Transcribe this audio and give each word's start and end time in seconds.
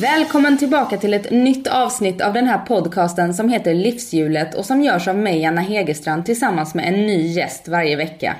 Välkommen 0.00 0.58
tillbaka 0.58 0.96
till 0.96 1.14
ett 1.14 1.30
nytt 1.30 1.66
avsnitt 1.66 2.20
av 2.20 2.32
den 2.32 2.46
här 2.46 2.58
podcasten 2.58 3.34
som 3.34 3.48
heter 3.48 3.74
Livshjulet 3.74 4.54
och 4.54 4.64
som 4.64 4.82
görs 4.82 5.08
av 5.08 5.16
mig, 5.18 5.44
Anna 5.44 5.60
Hegerstrand, 5.60 6.26
tillsammans 6.26 6.74
med 6.74 6.88
en 6.88 7.06
ny 7.06 7.26
gäst 7.26 7.68
varje 7.68 7.96
vecka. 7.96 8.36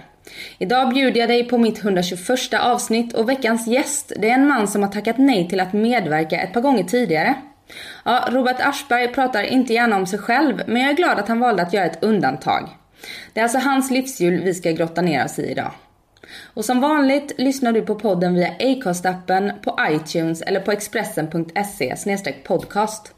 Idag 0.59 0.91
bjuder 0.95 1.21
jag 1.21 1.29
dig 1.29 1.45
på 1.45 1.59
mitt 1.59 1.85
121 1.85 2.55
avsnitt 2.61 3.15
och 3.15 3.29
veckans 3.29 3.67
gäst, 3.67 4.13
det 4.17 4.31
är 4.31 4.35
en 4.35 4.47
man 4.47 4.69
som 4.69 4.83
har 4.83 4.91
tackat 4.91 5.19
nej 5.19 5.49
till 5.49 5.61
att 5.61 5.73
medverka 5.73 6.41
ett 6.41 6.53
par 6.53 6.61
gånger 6.61 6.85
tidigare. 6.85 7.35
Ja, 8.05 8.29
Robert 8.31 8.61
Aschberg 8.61 9.09
pratar 9.09 9.43
inte 9.43 9.75
gärna 9.75 9.97
om 9.97 10.07
sig 10.07 10.19
själv, 10.19 10.63
men 10.67 10.83
jag 10.83 10.91
är 10.91 10.97
glad 10.97 11.19
att 11.19 11.29
han 11.29 11.41
valde 11.41 11.63
att 11.63 11.73
göra 11.73 11.85
ett 11.85 12.03
undantag. 12.03 12.69
Det 13.33 13.41
är 13.41 13.45
alltså 13.45 13.59
hans 13.59 13.91
livshjul 13.91 14.43
vi 14.43 14.55
ska 14.55 14.71
grotta 14.71 15.03
ner 15.03 15.25
oss 15.25 15.39
i 15.39 15.51
idag. 15.51 15.71
Och 16.55 16.65
som 16.65 16.81
vanligt 16.81 17.33
lyssnar 17.39 17.73
du 17.73 17.83
på 17.83 17.95
podden 17.95 18.35
via 18.35 18.55
Acast-appen, 18.59 19.53
på 19.63 19.79
iTunes 19.91 20.43
eller 20.43 20.61
på 20.61 20.73
expressen.se 20.73 21.97
podcast. 22.45 23.15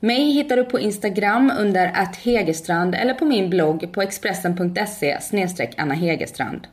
Mig 0.00 0.30
hittar 0.30 0.56
du 0.56 0.64
på 0.64 0.80
Instagram 0.80 1.52
under 1.58 1.92
att 1.94 2.16
Hegerstrand 2.16 2.94
eller 2.94 3.14
på 3.14 3.24
min 3.24 3.50
blogg 3.50 3.92
på 3.92 4.02
expressen.se 4.02 5.18
Anna 5.76 5.94
Hegerstrand. 5.94 6.66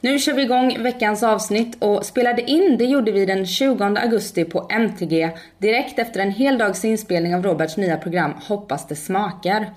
Nu 0.00 0.18
kör 0.18 0.34
vi 0.34 0.42
igång 0.42 0.82
veckans 0.82 1.22
avsnitt 1.22 1.76
och 1.78 2.04
spelade 2.04 2.42
in 2.50 2.76
det 2.78 2.84
gjorde 2.84 3.12
vi 3.12 3.26
den 3.26 3.46
20 3.46 3.84
augusti 3.84 4.44
på 4.44 4.66
MTG 4.70 5.30
direkt 5.58 5.98
efter 5.98 6.20
en 6.20 6.30
hel 6.30 6.58
dags 6.58 6.84
inspelning 6.84 7.34
av 7.34 7.42
Roberts 7.42 7.76
nya 7.76 7.96
program 7.96 8.34
Hoppas 8.48 8.88
det 8.88 8.96
smakar. 8.96 9.74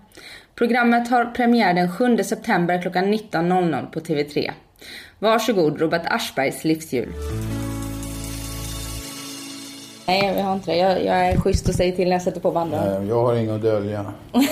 Programmet 0.56 1.08
har 1.08 1.26
premiär 1.26 1.74
den 1.74 1.92
7 1.92 2.18
september 2.24 2.82
klockan 2.82 3.14
19.00 3.14 3.92
på 3.92 4.00
TV3. 4.00 4.52
Varsågod 5.20 5.82
Robert 5.82 6.02
Aschbergs 6.06 6.64
livshjul. 6.64 7.14
Nej, 10.08 10.34
jag 10.38 10.44
har 10.44 10.54
inte 10.54 10.72
det. 10.72 10.78
Jag, 10.78 11.06
jag 11.06 11.28
är 11.28 11.38
schysst 11.38 11.70
och 11.70 11.76
säger 11.76 11.96
till 11.96 12.06
när 12.10 12.16
jag 12.16 12.22
sätter 12.22 12.42
på 12.42 12.52
banden. 12.52 13.08
Jag 13.08 13.22
har 13.22 13.36
inget 13.36 13.56
att 13.56 13.62
dölja. 13.62 14.06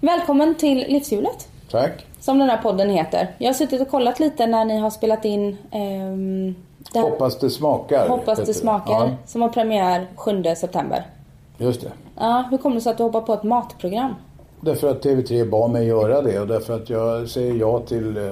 Välkommen 0.00 0.54
till 0.54 0.78
livshjulet. 0.88 1.48
Tack. 1.70 2.06
Som 2.20 2.38
den 2.38 2.50
här 2.50 2.56
podden 2.56 2.90
heter. 2.90 3.34
Jag 3.38 3.48
har 3.48 3.54
suttit 3.54 3.80
och 3.80 3.88
kollat 3.88 4.20
lite 4.20 4.46
när 4.46 4.64
ni 4.64 4.78
har 4.78 4.90
spelat 4.90 5.24
in 5.24 5.56
ehm, 5.70 6.54
det 6.92 6.98
här, 6.98 7.02
Hoppas 7.02 7.38
det 7.38 7.50
smakar. 7.50 8.08
Hoppas 8.08 8.38
det 8.46 8.54
smakar. 8.54 8.92
Ja. 8.92 9.10
Som 9.26 9.42
har 9.42 9.48
premiär 9.48 10.06
7 10.16 10.42
september. 10.56 11.06
Just 11.58 11.80
det. 11.80 11.92
Ja, 12.16 12.44
hur 12.50 12.58
kommer 12.58 12.76
det 12.76 12.82
sig 12.82 12.90
att 12.90 12.98
du 12.98 13.04
hoppar 13.04 13.20
på 13.20 13.34
ett 13.34 13.42
matprogram? 13.42 14.14
Därför 14.64 14.90
att 14.90 15.04
TV3 15.04 15.50
bad 15.50 15.70
mig 15.70 15.86
göra 15.86 16.22
det 16.22 16.40
och 16.40 16.46
därför 16.46 16.76
att 16.76 16.90
jag 16.90 17.28
säger 17.28 17.54
ja 17.54 17.80
till 17.80 18.16
eh, 18.16 18.22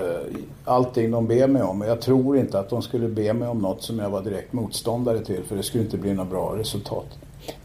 allting 0.64 1.10
de 1.10 1.26
ber 1.26 1.46
mig 1.46 1.62
om. 1.62 1.80
Jag 1.80 2.00
tror 2.00 2.38
inte 2.38 2.58
att 2.58 2.70
de 2.70 2.82
skulle 2.82 3.08
be 3.08 3.32
mig 3.32 3.48
om 3.48 3.58
något 3.58 3.82
som 3.82 3.98
jag 3.98 4.10
var 4.10 4.22
direkt 4.22 4.52
motståndare 4.52 5.18
till 5.18 5.42
för 5.44 5.56
det 5.56 5.62
skulle 5.62 5.84
inte 5.84 5.96
bli 5.96 6.14
något 6.14 6.30
bra 6.30 6.54
resultat. 6.56 7.06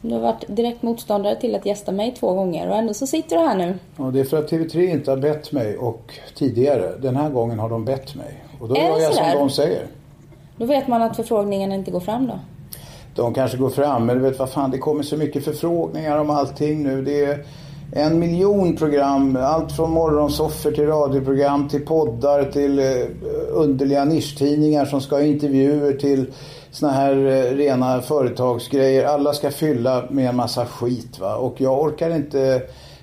Du 0.02 0.14
har 0.14 0.20
varit 0.20 0.44
direkt 0.48 0.84
motståndare 0.84 1.36
till 1.36 1.56
att 1.56 1.66
gästa 1.66 1.92
mig 1.92 2.16
två 2.20 2.34
gånger 2.34 2.70
och 2.70 2.76
ändå 2.76 2.94
så 2.94 3.08
sitter 3.08 3.38
du 3.38 3.42
här 3.42 3.58
nu. 3.58 3.78
Ja, 3.98 4.04
det 4.04 4.20
är 4.20 4.24
för 4.24 4.38
att 4.38 4.52
TV3 4.52 4.80
inte 4.80 5.12
har 5.12 5.18
bett 5.18 5.52
mig 5.52 5.78
och 5.78 6.20
tidigare. 6.36 6.92
Den 7.00 7.16
här 7.16 7.30
gången 7.30 7.59
har 7.59 7.70
de 7.70 7.86
bett 7.86 8.16
mig. 8.16 8.44
Och 8.59 8.68
då 8.68 8.75
gör 8.75 9.00
jag 9.00 9.14
som 9.14 9.25
de 9.36 9.50
säger. 9.50 9.88
Då 10.58 10.66
vet 10.66 10.88
man 10.88 11.02
att 11.02 11.16
förfrågningen 11.16 11.72
inte 11.72 11.92
går 11.92 12.00
fram 12.00 12.28
då? 12.28 12.40
De 13.16 13.34
kanske 13.34 13.58
går 13.58 13.70
fram, 13.70 14.06
men 14.06 14.18
du 14.18 14.24
vet 14.24 14.40
vad 14.40 14.50
fan, 14.50 14.72
det 14.72 14.78
kommer 14.78 15.04
så 15.04 15.18
mycket 15.18 15.44
förfrågningar 15.44 16.18
om 16.18 16.30
allting 16.30 16.84
nu. 16.84 17.02
Det 17.02 17.25
är 17.25 17.46
en 17.91 18.19
miljon 18.19 18.75
program. 18.75 19.38
Allt 19.41 19.72
från 19.72 19.91
morgonsoffer 19.91 20.72
till 20.72 20.88
radioprogram 20.88 21.69
till 21.69 21.85
poddar 21.85 22.51
till 22.51 22.79
eh, 22.79 22.85
underliga 23.50 24.06
nischtidningar 24.06 24.85
som 24.85 25.01
ska 25.01 25.16
ha 25.16 25.23
intervjuer 25.23 25.94
till 25.94 26.25
såna 26.72 26.91
här 26.91 27.16
eh, 27.16 27.56
rena 27.56 28.01
företagsgrejer. 28.01 29.06
Alla 29.06 29.34
ska 29.34 29.51
fylla 29.51 30.06
med 30.09 30.29
en 30.29 30.35
massa 30.35 30.66
skit 30.66 31.19
va. 31.19 31.35
Och 31.35 31.62
jag 31.62 31.81
orkar 31.81 32.16
inte 32.16 32.62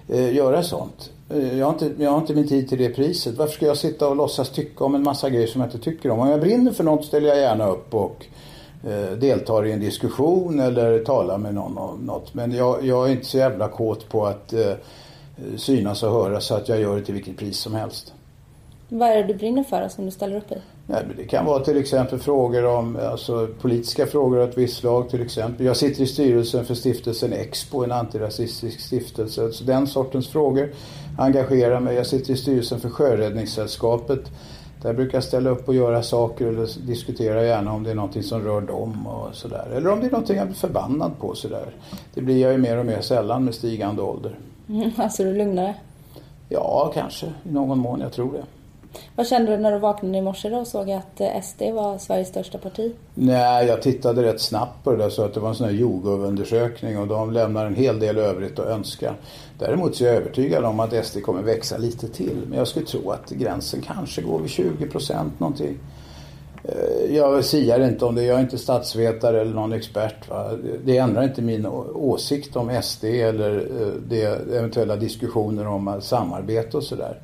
eh, 0.09 0.35
göra 0.35 0.63
sånt. 0.63 1.11
Jag 1.59 1.67
har, 1.67 1.73
inte, 1.73 1.93
jag 1.99 2.11
har 2.11 2.19
inte 2.19 2.35
min 2.35 2.49
tid 2.49 2.69
till 2.69 2.79
det 2.79 2.89
priset. 2.89 3.39
Varför 3.39 3.55
ska 3.55 3.67
jag 3.67 3.77
sitta 3.77 4.09
och 4.09 4.17
låtsas 4.17 4.51
tycka 4.51 4.85
om 4.85 4.95
en 4.95 5.03
massa 5.03 5.31
grejer 5.31 5.47
som 5.47 5.61
jag 5.61 5.69
inte 5.69 5.79
tycker 5.79 6.11
om? 6.11 6.19
Om 6.21 6.29
jag 6.29 6.41
brinner 6.41 6.73
för 6.73 6.85
något 6.85 7.05
ställer 7.05 7.29
jag 7.29 7.39
gärna 7.39 7.69
upp 7.69 7.95
och 7.95 8.27
deltar 9.19 9.67
i 9.67 9.73
en 9.73 9.81
diskussion 9.81 10.61
eller 10.61 11.05
talar 11.05 11.39
med 11.39 11.55
någon 11.55 11.79
om 11.79 11.99
något. 11.99 12.35
Men 12.35 12.53
jag, 12.53 12.85
jag 12.85 13.09
är 13.09 13.13
inte 13.13 13.27
så 13.27 13.39
jävla 13.39 13.69
kåt 13.69 14.09
på 14.09 14.27
att 14.27 14.53
eh, 14.53 14.73
synas 15.57 16.03
och 16.03 16.11
höras 16.11 16.45
så 16.45 16.55
att 16.55 16.69
jag 16.69 16.81
gör 16.81 16.97
det 16.97 17.03
till 17.03 17.15
vilket 17.15 17.37
pris 17.37 17.59
som 17.59 17.75
helst. 17.75 18.13
Vad 18.89 19.09
är 19.09 19.17
det 19.17 19.23
du 19.23 19.35
brinner 19.35 19.65
för 19.65 19.89
som 19.89 20.05
du 20.05 20.11
ställer 20.11 20.37
upp 20.37 20.53
i? 20.53 20.57
Ja, 20.87 20.97
det 21.17 21.25
kan 21.25 21.47
vara 21.47 21.65
till 21.65 21.77
exempel 21.77 22.19
frågor 22.19 22.65
om 22.65 22.99
alltså, 23.11 23.49
politiska 23.61 24.07
frågor 24.07 24.39
av 24.39 24.49
ett 24.49 24.59
visst 24.59 24.77
slag 24.77 25.11
till 25.11 25.23
exempel. 25.23 25.67
Jag 25.67 25.77
sitter 25.77 26.03
i 26.03 26.07
styrelsen 26.07 26.65
för 26.65 26.75
stiftelsen 26.75 27.33
Expo, 27.33 27.85
en 27.85 27.93
antirasistisk 27.93 28.81
stiftelse. 28.81 29.53
Så 29.53 29.65
den 29.65 29.87
sortens 29.87 30.29
frågor 30.29 30.73
engagerar 31.19 31.81
mig. 31.81 31.97
Jag 31.97 32.07
sitter 32.07 32.33
i 32.33 32.37
styrelsen 32.37 32.81
för 32.81 32.91
Sjöräddningssällskapet 32.91 34.31
där 34.83 34.93
brukar 34.93 35.17
jag 35.17 35.25
ställa 35.25 35.51
upp 35.51 35.69
och 35.69 35.75
göra 35.75 36.03
saker 36.03 36.47
eller 36.47 36.87
diskutera 36.87 37.45
gärna 37.45 37.73
om 37.73 37.83
det 37.83 37.91
är 37.91 37.95
någonting 37.95 38.23
som 38.23 38.45
rör 38.45 38.61
dem 38.61 39.07
och 39.07 39.35
sådär. 39.35 39.69
Eller 39.77 39.91
om 39.91 40.01
det 40.01 40.07
är 40.07 40.11
någonting 40.11 40.37
jag 40.37 40.47
blir 40.47 40.57
förbannad 40.57 41.13
på 41.19 41.35
sådär. 41.35 41.75
Det 42.15 42.21
blir 42.21 42.43
jag 42.43 42.53
ju 42.53 42.59
mer 42.59 42.77
och 42.77 42.87
mer 42.87 43.01
sällan 43.01 43.45
med 43.45 43.55
stigande 43.55 44.03
ålder. 44.03 44.39
Mm, 44.69 44.91
alltså 44.97 45.25
du 45.25 45.35
lugnare? 45.35 45.75
Ja, 46.49 46.91
kanske 46.95 47.27
i 47.27 47.53
någon 47.53 47.79
mån. 47.79 48.01
Jag 48.01 48.13
tror 48.13 48.33
det. 48.33 48.45
Vad 49.17 49.27
kände 49.27 49.57
du 49.57 49.63
när 49.63 49.73
du 49.73 49.79
vaknade 49.79 50.19
i 50.19 50.23
morse 50.23 50.51
och 50.51 50.67
såg 50.67 50.91
att 50.91 51.21
eh, 51.21 51.43
SD 51.43 51.63
var 51.63 51.99
Sveriges 51.99 52.29
största 52.29 52.59
parti? 52.59 52.93
Nej, 53.15 53.67
jag 53.67 53.83
tittade 53.83 54.23
rätt 54.23 54.41
snabbt 54.41 54.85
på 54.85 54.91
det 54.91 54.97
där 54.97 55.11
så 55.11 55.25
att 55.25 55.35
det 55.35 55.41
var 55.41 55.49
en 55.49 55.55
sån 55.55 55.67
här 55.67 55.75
jordgubbundersökning 55.75 56.99
och 56.99 57.07
de 57.07 57.33
lämnar 57.33 57.67
en 57.67 57.75
hel 57.75 57.99
del 57.99 58.19
övrigt 58.19 58.59
att 58.59 58.67
önska. 58.67 59.15
Däremot 59.59 59.97
så 59.97 60.05
är 60.05 60.09
jag 60.09 60.17
övertygad 60.17 60.65
om 60.65 60.81
att 60.81 61.07
SD 61.07 61.23
kommer 61.23 61.43
växa 61.43 61.77
lite 61.79 62.09
till. 62.09 62.43
Men 62.49 62.59
jag 62.59 62.69
skulle 62.69 62.87
tro 62.87 63.11
att 63.11 63.31
gränsen 63.31 63.81
kanske 63.81 64.23
går 64.23 64.39
vid 64.39 64.51
20 64.51 64.87
procent 64.87 65.41
någonting. 65.41 65.79
Eh, 66.65 67.17
jag 67.17 67.45
siar 67.45 67.81
inte 67.81 68.05
om 68.05 68.15
det, 68.15 68.25
jag 68.25 68.37
är 68.37 68.43
inte 68.43 68.59
statsvetare 68.59 69.41
eller 69.41 69.55
någon 69.55 69.73
expert. 69.73 70.29
Va? 70.29 70.51
Det 70.85 70.99
ändrar 70.99 71.23
inte 71.23 71.43
min 71.43 71.67
åsikt 71.95 72.57
om 72.57 72.83
SD 72.83 73.05
eller 73.05 73.57
eh, 73.57 73.87
de 74.09 74.25
eventuella 74.57 74.97
diskussioner 74.97 75.67
om 75.67 76.01
samarbete 76.01 76.77
och 76.77 76.85
sådär. 76.85 77.21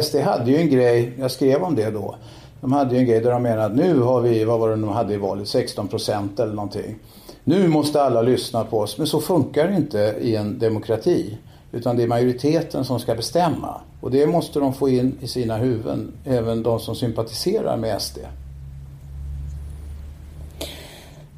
SD 0.00 0.16
hade 0.16 0.50
ju 0.50 0.56
en 0.56 0.70
grej, 0.70 1.12
jag 1.18 1.30
skrev 1.30 1.62
om 1.62 1.74
det 1.74 1.90
då. 1.90 2.14
De 2.60 2.72
hade 2.72 2.94
ju 2.94 3.00
en 3.00 3.06
grej 3.06 3.20
där 3.20 3.30
de 3.30 3.42
menade 3.42 3.64
att 3.64 3.74
nu 3.74 4.00
har 4.00 4.20
vi, 4.20 4.44
vad 4.44 4.60
var 4.60 4.68
det 4.68 4.76
de 4.76 4.88
hade 4.88 5.14
i 5.14 5.16
valet, 5.16 5.48
16 5.48 5.88
procent 5.88 6.40
eller 6.40 6.54
någonting. 6.54 6.98
Nu 7.44 7.68
måste 7.68 8.02
alla 8.02 8.22
lyssna 8.22 8.64
på 8.64 8.78
oss. 8.78 8.98
Men 8.98 9.06
så 9.06 9.20
funkar 9.20 9.68
det 9.68 9.76
inte 9.76 10.16
i 10.20 10.36
en 10.36 10.58
demokrati. 10.58 11.38
Utan 11.72 11.96
det 11.96 12.02
är 12.02 12.06
majoriteten 12.06 12.84
som 12.84 13.00
ska 13.00 13.14
bestämma. 13.14 13.80
Och 14.00 14.10
det 14.10 14.26
måste 14.26 14.58
de 14.58 14.74
få 14.74 14.88
in 14.88 15.18
i 15.20 15.26
sina 15.26 15.56
huvuden, 15.56 16.12
även 16.24 16.62
de 16.62 16.80
som 16.80 16.94
sympatiserar 16.94 17.76
med 17.76 18.02
SD. 18.02 18.18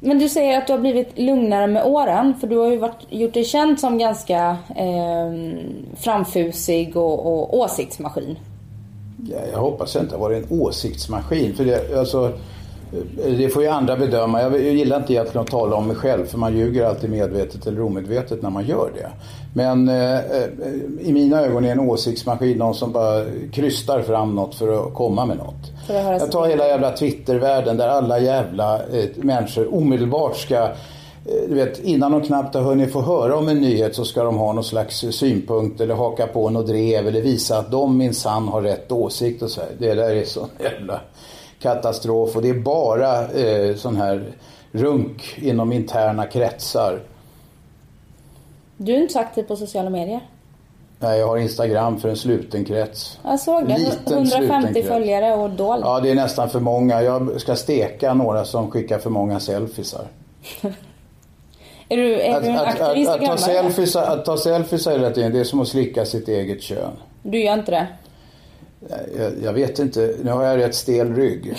Men 0.05 0.19
du 0.19 0.29
säger 0.29 0.57
att 0.57 0.67
du 0.67 0.73
har 0.73 0.79
blivit 0.79 1.19
lugnare 1.19 1.67
med 1.67 1.85
åren. 1.85 2.33
För 2.39 2.47
du 2.47 2.57
har 2.57 2.71
ju 2.71 2.77
varit, 2.77 3.07
gjort 3.09 3.33
dig 3.33 3.43
känd 3.43 3.79
som 3.79 3.97
ganska 3.97 4.57
eh, 4.75 5.55
framfusig 5.95 6.97
och, 6.97 7.25
och 7.25 7.57
åsiktsmaskin. 7.57 8.35
Ja, 9.29 9.37
jag 9.51 9.59
hoppas 9.59 9.95
jag 9.95 10.03
inte 10.03 10.15
har 10.15 10.21
varit 10.21 10.51
en 10.51 10.59
åsiktsmaskin. 10.59 11.55
För 11.55 11.65
det, 11.65 11.99
alltså, 11.99 12.31
det 13.37 13.49
får 13.49 13.63
ju 13.63 13.69
andra 13.69 13.97
bedöma. 13.97 14.41
Jag 14.41 14.59
gillar 14.61 14.97
inte 14.97 15.13
egentligen 15.13 15.41
att 15.41 15.51
tala 15.51 15.75
om 15.75 15.87
mig 15.87 15.95
själv 15.95 16.25
för 16.25 16.37
man 16.37 16.57
ljuger 16.57 16.85
alltid 16.85 17.09
medvetet 17.09 17.67
eller 17.67 17.81
omedvetet 17.81 18.41
när 18.41 18.49
man 18.49 18.65
gör 18.65 18.91
det. 18.95 19.09
Men 19.53 19.89
eh, 19.89 20.15
eh 20.15 20.49
i 20.99 21.11
mina 21.13 21.41
ögon 21.41 21.65
är 21.65 21.71
en 21.71 21.79
åsiktsmaskin 21.79 22.57
någon 22.57 22.75
som 22.75 22.91
bara 22.91 23.25
krystar 23.51 24.01
fram 24.01 24.35
något 24.35 24.55
för 24.55 24.87
att 24.87 24.93
komma 24.93 25.25
med 25.25 25.37
något. 25.37 25.71
Jag 25.87 26.31
tar 26.31 26.47
hela 26.47 26.67
jävla 26.67 26.91
Twittervärlden 26.91 27.77
där 27.77 27.87
alla 27.87 28.19
jävla 28.19 28.75
eh, 28.75 29.05
människor 29.15 29.73
omedelbart 29.75 30.37
ska 30.37 30.55
eh, 30.55 30.69
du 31.49 31.55
vet, 31.55 31.79
innan 31.79 32.11
de 32.11 32.21
knappt 32.21 32.55
har 32.55 32.61
hunnit 32.61 32.91
få 32.91 33.01
höra 33.01 33.37
om 33.37 33.47
en 33.47 33.61
nyhet 33.61 33.95
så 33.95 34.05
ska 34.05 34.23
de 34.23 34.37
ha 34.37 34.53
någon 34.53 34.63
slags 34.63 35.05
synpunkt 35.11 35.81
eller 35.81 35.95
haka 35.95 36.27
på 36.27 36.49
något 36.49 36.67
drev 36.67 37.07
eller 37.07 37.21
visa 37.21 37.57
att 37.57 37.71
de 37.71 37.97
minsann 37.97 38.47
har 38.47 38.61
rätt 38.61 38.91
åsikt 38.91 39.41
och 39.41 39.51
så 39.51 39.61
här. 39.61 39.69
Det 39.77 39.93
där 39.93 40.15
är 40.15 40.25
sån 40.25 40.49
jävla 40.59 41.01
katastrof 41.59 42.35
och 42.35 42.41
det 42.41 42.49
är 42.49 42.59
bara 42.59 43.27
eh, 43.27 43.75
sån 43.75 43.95
här 43.95 44.33
runk 44.71 45.37
inom 45.37 45.71
interna 45.71 46.25
kretsar. 46.25 46.99
Du 48.77 48.93
är 48.93 49.01
inte 49.01 49.13
så 49.13 49.19
aktiv 49.19 49.43
på 49.43 49.55
sociala 49.55 49.89
medier. 49.89 50.21
Nej, 50.99 51.19
jag 51.19 51.27
har 51.27 51.37
Instagram 51.37 51.99
för 51.99 52.09
en 52.09 52.15
sluten 52.15 52.65
krets. 52.65 53.19
Jag 53.23 53.39
såg 53.39 53.67
det. 53.67 53.77
Liten 53.77 54.13
150 54.13 54.73
sluten 54.73 54.91
följare 54.91 55.33
och 55.33 55.49
dold. 55.49 55.83
Ja, 55.85 55.99
det 55.99 56.11
är 56.11 56.15
nästan 56.15 56.49
för 56.49 56.59
många. 56.59 57.01
Jag 57.01 57.41
ska 57.41 57.55
steka 57.55 58.13
några 58.13 58.45
som 58.45 58.71
skickar 58.71 58.99
för 58.99 59.09
många 59.09 59.39
selfiesar. 59.39 60.07
Är 61.89 61.97
du, 61.97 62.21
är 62.21 62.35
Att, 62.35 62.43
du 62.43 62.49
en 62.49 62.55
att, 62.55 62.81
aktiv 62.81 63.09
att, 63.09 63.15
att, 63.15 63.25
ta 63.25 63.37
selfies, 63.37 63.95
att 63.95 64.25
ta 64.25 64.37
selfies 64.37 64.87
är 64.87 64.99
rätt 64.99 65.17
in. 65.17 65.31
Det 65.31 65.39
är 65.39 65.43
som 65.43 65.59
att 65.61 65.67
slicka 65.67 66.05
sitt 66.05 66.27
eget 66.27 66.61
kön. 66.61 66.91
Du 67.23 67.43
gör 67.43 67.53
inte 67.53 67.71
det? 67.71 67.87
Jag, 69.17 69.31
jag 69.43 69.53
vet 69.53 69.79
inte, 69.79 70.15
nu 70.23 70.31
har 70.31 70.43
jag 70.43 70.57
rätt 70.57 70.75
stel 70.75 71.15
rygg. 71.15 71.53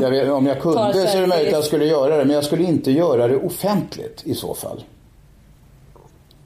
Jag 0.00 0.10
vet, 0.10 0.30
om 0.30 0.46
jag 0.46 0.60
kunde 0.60 0.92
så 0.92 1.16
är 1.16 1.20
det 1.20 1.26
möjligt 1.26 1.46
att 1.46 1.52
jag 1.52 1.64
skulle 1.64 1.84
göra 1.84 2.16
det. 2.16 2.24
Men 2.24 2.34
jag 2.34 2.44
skulle 2.44 2.64
inte 2.64 2.90
göra 2.90 3.28
det 3.28 3.36
offentligt 3.36 4.22
i 4.24 4.34
så 4.34 4.54
fall. 4.54 4.82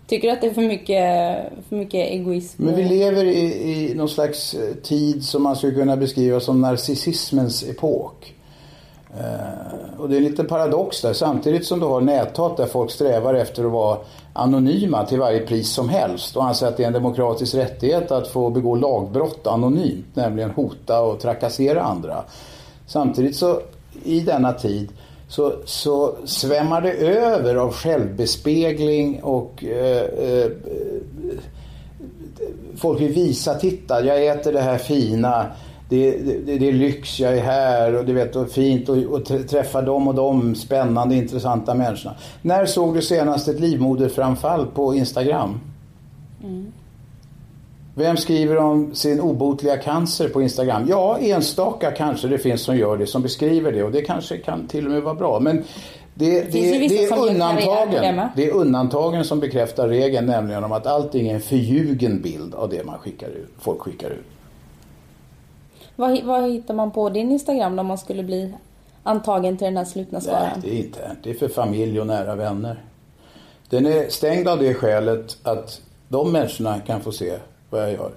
Tycker 0.07 0.29
du 0.29 0.35
att 0.35 0.41
det 0.41 0.47
är 0.47 0.55
för 0.55 0.63
mycket, 0.63 1.53
för 1.69 1.77
mycket 1.77 2.11
egoism? 2.11 2.65
Men 2.65 2.77
vi 2.77 2.85
lever 2.85 3.25
i, 3.25 3.91
i 3.91 3.95
någon 3.95 4.09
slags 4.09 4.55
eh, 4.55 4.75
tid 4.75 5.25
som 5.25 5.43
man 5.43 5.57
skulle 5.57 5.75
kunna 5.75 5.97
beskriva 5.97 6.41
som 6.41 6.61
narcissismens 6.61 7.63
epok. 7.63 8.35
Eh, 9.19 10.01
och 10.01 10.09
det 10.09 10.15
är 10.15 10.19
en 10.19 10.25
liten 10.25 10.47
paradox 10.47 11.01
där. 11.01 11.13
Samtidigt 11.13 11.67
som 11.67 11.81
du 11.81 11.87
har 11.87 12.01
näthat 12.01 12.57
där 12.57 12.67
folk 12.67 12.91
strävar 12.91 13.35
efter 13.35 13.65
att 13.65 13.73
vara 13.73 13.99
anonyma 14.33 15.07
till 15.07 15.19
varje 15.19 15.41
pris 15.41 15.71
som 15.71 15.89
helst 15.89 16.37
och 16.37 16.45
anser 16.45 16.67
att 16.67 16.77
det 16.77 16.83
är 16.83 16.87
en 16.87 16.93
demokratisk 16.93 17.55
rättighet 17.55 18.11
att 18.11 18.29
få 18.29 18.51
begå 18.51 18.77
lagbrott 18.77 19.47
anonymt, 19.47 20.07
nämligen 20.15 20.51
hota 20.51 21.01
och 21.01 21.21
trakassera 21.21 21.83
andra. 21.83 22.25
Samtidigt 22.87 23.37
så 23.37 23.61
i 24.05 24.21
denna 24.21 24.53
tid 24.53 24.89
så, 25.29 25.53
så 25.65 26.15
svämmar 26.25 26.81
det 26.81 26.93
över 26.93 27.55
av 27.55 27.73
självbespegling 27.73 29.23
och 29.23 29.65
eh, 29.65 30.03
eh, 30.03 30.51
folk 32.77 33.01
vill 33.01 33.13
visa, 33.13 33.55
titta 33.55 34.05
jag 34.05 34.27
äter 34.27 34.53
det 34.53 34.61
här 34.61 34.79
fina. 34.79 35.47
Det, 35.89 36.11
det, 36.11 36.59
det 36.59 36.69
är 36.69 36.73
lyx, 36.73 37.21
jag 37.21 37.39
är 37.39 37.43
här 37.43 37.95
och 37.95 38.05
du 38.05 38.13
vet, 38.13 38.37
och 38.37 38.51
fint 38.51 38.89
och, 38.89 38.97
och 38.97 39.25
träffa 39.25 39.83
dem 39.83 40.09
och 40.09 40.15
de 40.15 40.55
spännande, 40.55 41.15
intressanta 41.15 41.75
människorna. 41.75 42.15
När 42.43 42.67
såg 42.67 42.95
du 42.95 43.03
senast 43.03 43.49
ett 43.49 43.61
livmoderframfall 43.61 44.67
på 44.67 44.95
Instagram? 44.95 45.61
Mm. 46.45 46.73
Vem 47.97 48.17
skriver 48.17 48.57
om 48.57 48.95
sin 48.95 49.21
obotliga 49.21 49.77
cancer 49.77 50.29
på 50.29 50.43
Instagram? 50.43 50.87
Ja, 50.89 51.19
enstaka 51.19 51.91
kanske 51.91 52.29
det 52.29 52.39
finns 52.39 52.63
som 52.63 52.77
gör 52.77 52.97
det, 52.97 53.07
som 53.07 53.23
beskriver 53.23 53.73
det 53.73 53.83
och 53.83 53.93
det 53.93 54.03
kanske 54.03 54.39
kan 54.39 54.67
till 54.67 54.87
och 54.87 54.93
med 54.93 55.03
vara 55.03 55.15
bra. 55.15 55.41
Men 55.41 55.65
det, 56.15 56.41
det, 56.41 56.89
det, 56.89 57.09
som 57.09 57.19
är 57.19 57.27
det 57.27 57.33
undantagen. 57.33 58.29
Det 58.37 58.47
är 58.47 58.55
undantagen 58.55 59.25
som 59.25 59.41
bekräftar 59.41 59.89
regeln, 59.89 60.27
nämligen 60.27 60.65
om 60.65 60.73
att 60.73 60.87
allting 60.87 61.29
är 61.29 61.35
en 61.35 61.41
förljugen 61.41 62.23
bild 62.23 62.55
av 62.55 62.69
det 62.69 62.85
man 62.85 62.99
skickar 62.99 63.29
ut, 63.29 63.51
folk 63.59 63.81
skickar 63.81 64.11
ut. 64.11 64.25
Vad, 65.97 66.23
vad 66.25 66.51
hittar 66.51 66.75
man 66.75 66.91
på 66.91 67.09
din 67.09 67.31
Instagram 67.31 67.79
om 67.79 67.87
man 67.87 67.99
skulle 67.99 68.23
bli 68.23 68.55
antagen 69.03 69.57
till 69.57 69.65
den 69.65 69.77
här 69.77 69.85
slutna 69.85 70.19
Nej, 70.19 70.29
skaran? 70.29 70.61
det 70.63 70.75
är 70.75 70.79
inte. 70.79 71.17
Det 71.23 71.31
är 71.31 71.35
för 71.35 71.49
familj 71.49 72.01
och 72.01 72.07
nära 72.07 72.35
vänner. 72.35 72.85
Den 73.69 73.87
är 73.87 74.09
stängd 74.09 74.49
av 74.49 74.59
det 74.59 74.75
skälet 74.75 75.37
att 75.43 75.81
de 76.09 76.33
människorna 76.33 76.81
kan 76.81 77.01
få 77.01 77.13
se 77.13 77.33
vad 77.75 77.83
jag 77.83 77.93
gör. 77.93 78.11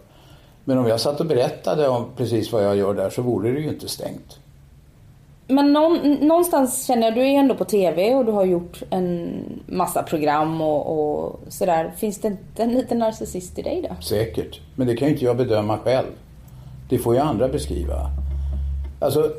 Men 0.65 0.77
om 0.77 0.88
jag 0.88 1.00
satt 1.00 1.19
och 1.19 1.25
berättade 1.25 1.88
om 1.88 2.06
precis 2.18 2.51
vad 2.51 2.63
jag 2.63 2.75
gör 2.75 2.94
där 2.94 3.09
så 3.09 3.21
vore 3.21 3.51
det 3.51 3.59
ju 3.59 3.69
inte 3.69 3.88
stängt. 3.88 4.39
Men 5.48 5.74
någon, 5.74 6.13
någonstans 6.13 6.86
känner 6.86 7.04
jag, 7.04 7.15
du 7.15 7.21
är 7.21 7.39
ändå 7.39 7.56
på 7.56 7.65
TV 7.65 8.15
och 8.15 8.25
du 8.25 8.31
har 8.31 8.45
gjort 8.45 8.83
en 8.89 9.39
massa 9.65 10.04
program 10.04 10.62
och, 10.62 11.00
och 11.00 11.39
sådär. 11.48 11.94
Finns 11.98 12.21
det 12.21 12.27
inte 12.27 12.63
en 12.63 12.74
liten 12.74 13.00
narcissist 13.00 13.59
i 13.59 13.62
dig 13.62 13.88
då? 13.89 14.04
Säkert. 14.04 14.62
Men 14.75 14.88
det 14.88 14.98
kan 14.98 15.07
ju 15.07 15.13
inte 15.13 15.25
jag 15.25 15.38
bedöma 15.38 15.77
själv. 15.77 16.07
Det 16.89 16.98
får 16.98 17.15
ju 17.15 17.21
andra 17.21 17.48
beskriva. 17.48 18.09
Alltså, 19.00 19.31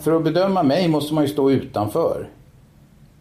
för 0.00 0.16
att 0.16 0.24
bedöma 0.24 0.62
mig 0.62 0.88
måste 0.88 1.14
man 1.14 1.24
ju 1.24 1.30
stå 1.30 1.50
utanför. 1.50 2.28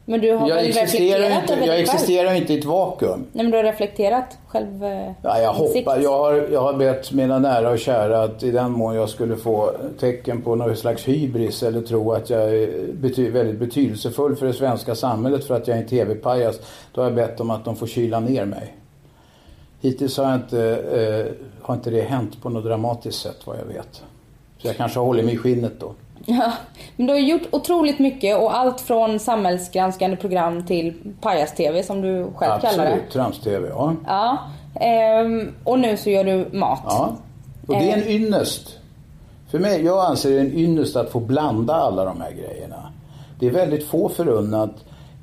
Men 0.06 0.22
du 0.22 0.32
har 0.34 0.50
Jag 0.50 0.56
väl 0.56 0.66
existerar, 0.66 1.20
reflekterat 1.20 1.42
inte, 1.42 1.54
över 1.54 1.68
jag 1.68 1.80
existerar 1.80 2.34
inte 2.34 2.54
i 2.54 2.58
ett 2.60 2.66
vakuum. 2.66 3.26
Nej 3.32 3.44
men 3.44 3.52
du 3.52 3.58
har 3.58 3.64
reflekterat 3.64 4.38
själv? 4.48 4.84
eh, 4.84 5.12
Ja, 5.22 5.40
jag 5.42 5.54
hoppas. 5.54 6.04
Jag 6.04 6.18
har, 6.18 6.48
jag 6.52 6.62
har 6.62 6.74
bett 6.74 7.12
mina 7.12 7.40
nära 7.40 7.70
och 7.70 7.80
kära 7.80 8.24
att 8.24 8.44
i 8.44 8.52
den 8.52 8.72
mån 8.72 8.96
jag 8.96 9.10
skulle 9.10 9.36
få 9.36 9.72
tecken 10.00 10.42
på 10.42 10.56
någon 10.56 10.76
slags 10.76 11.08
hybris 11.08 11.64
eller 11.64 11.82
tro 11.82 12.12
att 12.12 12.30
jag 12.30 12.42
är 12.56 12.94
bety 12.94 13.30
väldigt 13.30 13.60
betydelsefull 13.60 14.36
för 14.36 14.46
det 14.46 14.54
svenska 14.54 14.96
samhället 14.96 15.46
för 15.46 15.56
att 15.56 15.68
jag 15.68 15.78
är 15.78 15.82
en 15.82 15.88
tv-pajas. 15.88 16.60
Då 16.92 17.02
har 17.02 17.06
jag 17.06 17.16
bett 17.16 17.40
om 17.40 17.50
att 17.50 17.66
de 17.66 17.76
får 17.76 17.88
kyla 17.88 18.20
ner 18.20 18.46
mig. 18.46 18.76
Hittills 19.82 20.18
har, 20.18 20.26
jag 20.26 20.36
inte, 20.36 20.62
eh, 20.92 21.46
har 21.62 21.74
inte 21.74 21.90
det 21.90 22.02
hänt 22.02 22.42
på 22.42 22.50
något 22.50 22.64
dramatiskt 22.64 23.22
sätt 23.22 23.38
vad 23.46 23.58
jag 23.58 23.66
vet. 23.66 24.04
Så 24.62 24.68
jag 24.68 24.78
kanske 24.78 25.00
hållit 25.00 25.26
mig 25.26 25.34
i 25.34 25.38
skinnet 25.38 25.80
då. 25.80 25.94
Ja, 26.26 26.52
men 26.96 27.08
du 27.08 27.14
har 27.14 27.20
gjort 27.20 27.42
otroligt 27.52 28.00
mycket 28.00 28.38
och 28.38 28.58
allt 28.58 28.82
från 28.82 29.20
samhällsgranskande 29.20 30.18
program 30.18 30.66
till 30.66 30.94
pajas-tv 31.22 31.84
som 31.84 32.02
du 32.02 32.24
själv 32.36 32.62
kallar 32.62 32.86
det. 32.86 32.92
Absolut, 32.92 33.12
trams-tv. 33.12 33.68
Ja. 33.70 33.94
Ja. 34.08 34.38
Ehm, 34.82 35.52
och 35.64 35.80
nu 35.80 35.98
så 35.98 36.10
gör 36.10 36.24
du 36.24 36.46
mat. 36.58 36.80
Ja, 36.86 37.16
och 37.68 37.74
det 37.74 37.92
är 37.92 37.98
en 37.98 38.04
Eh. 38.04 38.16
ynnest. 38.16 38.78
För 39.52 39.60
mig, 39.60 39.86
jag 39.86 40.06
anser 40.06 40.32
det 40.32 40.40
en 40.40 40.54
ynnest 40.54 40.96
att 40.96 41.10
få 41.10 41.20
blanda 41.20 41.74
alla 41.74 42.06
de 42.06 42.22
här 42.22 42.32
grejerna. 42.32 42.92
Det 43.40 43.48
är 43.48 43.52
väldigt 43.52 43.88
få 43.88 44.10
förunnat 44.10 44.72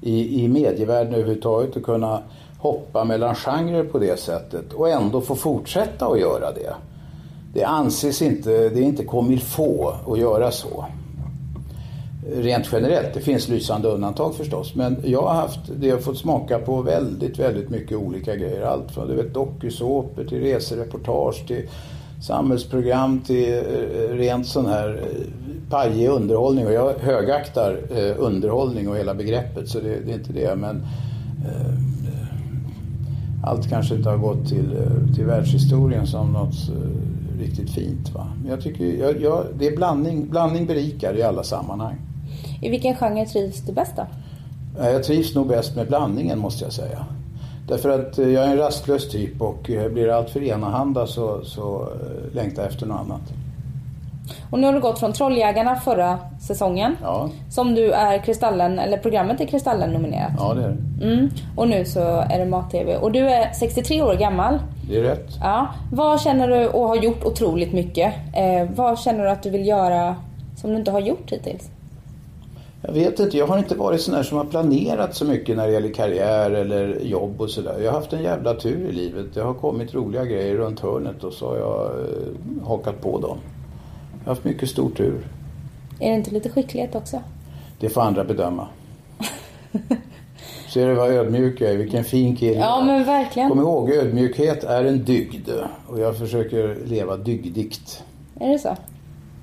i, 0.01 0.45
i 0.45 0.49
medievärlden 0.49 1.15
överhuvudtaget 1.15 1.77
att 1.77 1.83
kunna 1.83 2.19
hoppa 2.59 3.05
mellan 3.05 3.35
genrer 3.35 3.85
på 3.85 3.99
det 3.99 4.21
sättet 4.21 4.73
och 4.73 4.89
ändå 4.89 5.21
få 5.21 5.35
fortsätta 5.35 6.07
att 6.07 6.21
göra 6.21 6.53
det. 6.53 6.75
Det 7.53 7.65
anses 7.65 8.23
inte, 8.23 8.51
det 8.51 8.81
är 8.81 8.85
inte 8.85 9.05
comme 9.05 9.33
il 9.33 9.41
faut 9.41 9.95
att 10.07 10.19
göra 10.19 10.51
så. 10.51 10.85
Rent 12.37 12.69
generellt, 12.73 13.15
det 13.15 13.21
finns 13.21 13.49
lysande 13.49 13.89
undantag 13.89 14.35
förstås. 14.35 14.75
Men 14.75 14.97
jag 15.05 15.23
har 15.23 15.35
haft, 15.35 15.61
det 15.77 15.91
har 15.91 15.99
fått 15.99 16.19
smaka 16.19 16.59
på 16.59 16.83
väldigt, 16.83 17.39
väldigt 17.39 17.71
mycket 17.71 17.99
olika 17.99 18.37
grejer. 18.37 18.63
Allt 18.63 18.91
från 18.91 19.09
du 19.09 19.15
vet, 19.15 19.35
dokusåpor 19.35 20.25
till 20.25 20.41
resereportage 20.41 21.47
till 21.47 21.69
samhällsprogram 22.23 23.21
till 23.21 23.53
eh, 23.53 24.17
rent 24.17 24.47
sån 24.47 24.67
här 24.67 24.89
eh, 24.89 25.71
pajig 25.71 26.09
underhållning. 26.09 26.67
Och 26.67 26.73
jag 26.73 26.95
högaktar 27.01 27.79
eh, 27.91 28.15
underhållning 28.19 28.89
och 28.89 28.97
hela 28.97 29.15
begreppet 29.15 29.69
så 29.69 29.81
det, 29.81 30.01
det 30.07 30.13
är 30.13 30.15
inte 30.15 30.33
det. 30.33 30.57
Men 30.57 30.77
eh, 31.45 31.75
allt 33.45 33.69
kanske 33.69 33.95
inte 33.95 34.09
har 34.09 34.17
gått 34.17 34.49
till, 34.49 34.77
till 35.15 35.25
världshistorien 35.25 36.07
som 36.07 36.33
något 36.33 36.69
eh, 36.69 37.18
riktigt 37.39 37.71
fint. 37.71 38.11
Va? 38.15 38.27
Men 38.43 38.51
jag 38.51 38.63
tycker, 38.63 38.85
jag, 38.85 39.21
jag, 39.21 39.45
det 39.59 39.67
är 39.67 39.77
blandning, 39.77 40.29
blandning 40.29 40.67
berikar 40.67 41.17
i 41.17 41.23
alla 41.23 41.43
sammanhang. 41.43 41.97
I 42.63 42.69
vilken 42.69 42.95
genre 42.97 43.27
trivs 43.27 43.61
du 43.67 43.73
bäst 43.73 43.93
då? 43.97 44.07
Ja, 44.79 44.91
Jag 44.91 45.05
trivs 45.05 45.35
nog 45.35 45.47
bäst 45.49 45.77
med 45.77 45.87
blandningen 45.87 46.39
måste 46.39 46.65
jag 46.65 46.73
säga. 46.73 47.07
Därför 47.69 47.91
att 48.01 48.19
eh, 48.19 48.29
jag 48.29 48.45
är 48.45 48.49
en 48.51 48.57
rastlös 48.59 49.09
typ 49.09 49.43
och 49.43 49.71
eh, 49.71 49.93
blir 49.93 50.07
det 50.07 50.17
allt 50.17 50.31
för 50.31 50.43
enahanda 50.43 51.07
så, 51.07 51.45
så 51.45 51.83
eh, 51.83 52.35
längtar 52.35 52.63
jag 52.63 52.71
efter 52.73 52.87
något 52.87 53.01
annat. 53.01 53.21
Och 54.51 54.59
nu 54.59 54.67
har 54.67 54.75
du 54.75 54.81
gått 54.81 54.99
från 54.99 55.13
Trolljägarna 55.13 55.77
förra 55.77 56.19
säsongen. 56.41 56.97
Ja, 57.03 57.29
Som 57.51 57.75
du 57.75 57.91
är 57.93 58.19
Kristallen, 58.19 58.79
eller 58.79 58.99
programmet 58.99 59.41
är 59.41 59.47
Kristallen 59.47 59.91
nominerat. 59.91 60.33
ja 60.39 60.55
det 60.55 60.65
är 60.65 60.77
det. 60.99 61.07
Mm. 61.07 61.29
Och 61.57 61.69
nu 61.69 61.85
så 61.85 62.01
är 62.01 62.39
det 62.39 62.47
mat-tv. 62.47 62.97
Och 62.97 63.13
du 63.13 63.29
är 63.29 63.53
63 63.53 64.03
år 64.03 64.15
gammal. 64.15 64.59
Det 64.89 64.99
är 64.99 65.03
rätt. 65.03 65.29
Ja. 65.41 65.69
Vad 65.93 66.21
känner 66.21 66.49
du, 66.49 66.69
och 66.69 66.89
har 66.89 66.97
gjort 66.97 67.25
otroligt 67.25 67.73
mycket. 67.73 68.15
Eh, 68.37 68.71
vad 68.75 68.99
känner 68.99 69.25
du 69.25 69.31
att 69.31 69.43
du 69.43 69.51
vill 69.51 69.67
göra 69.67 70.17
som 70.57 70.71
du 70.71 70.77
inte 70.77 70.91
har 70.91 71.01
gjort 71.01 71.33
hittills? 71.33 71.71
Jag 72.83 72.93
vet 72.93 73.21
inte, 73.21 73.39
jag 73.39 73.47
har 73.47 73.59
inte 73.59 73.75
varit 73.75 74.01
sån 74.01 74.15
här 74.15 74.23
som 74.23 74.39
har 74.39 74.45
planerat 74.45 75.15
så 75.15 75.25
mycket 75.25 75.57
när 75.57 75.67
det 75.67 75.73
gäller 75.73 75.93
karriär 75.93 76.51
eller 76.51 77.01
jobb 77.01 77.41
och 77.41 77.51
sådär. 77.51 77.81
Jag 77.81 77.93
har 77.93 77.99
haft 78.01 78.13
en 78.13 78.23
jävla 78.23 78.55
tur 78.55 78.89
i 78.89 78.93
livet. 78.93 79.27
Det 79.35 79.41
har 79.41 79.55
kommit 79.55 79.95
roliga 79.95 80.25
grejer 80.25 80.55
runt 80.55 80.81
hörnet 80.81 81.25
och 81.25 81.33
så 81.33 81.49
har 81.49 81.57
jag 81.57 81.85
eh, 81.85 82.69
hakat 82.69 83.01
på 83.01 83.21
dem. 83.21 83.39
Jag 84.19 84.25
har 84.25 84.35
haft 84.35 84.45
mycket 84.45 84.69
stor 84.69 84.91
tur. 84.91 85.27
Är 86.01 86.11
det 86.11 86.17
inte 86.17 86.31
lite 86.31 86.49
skicklighet 86.49 86.95
också? 86.95 87.23
Det 87.81 87.89
får 87.89 88.01
andra 88.01 88.25
bedöma. 88.25 88.69
Ser 90.69 90.89
du 90.89 90.95
vad 90.95 91.11
ödmjuk 91.11 91.61
jag 91.61 91.71
är? 91.71 91.77
Vilken 91.77 92.05
fin 92.05 92.37
kille. 92.37 92.59
Ja 92.61 92.85
men 92.85 93.05
verkligen. 93.05 93.49
Kom 93.49 93.61
ihåg, 93.61 93.91
ödmjukhet 93.91 94.65
är 94.65 94.85
en 94.85 95.05
dygd. 95.05 95.49
Och 95.87 96.01
jag 96.01 96.19
försöker 96.19 96.77
leva 96.87 97.17
dygdigt. 97.17 98.03
Är 98.41 98.49
det 98.49 98.59
så? 98.59 98.77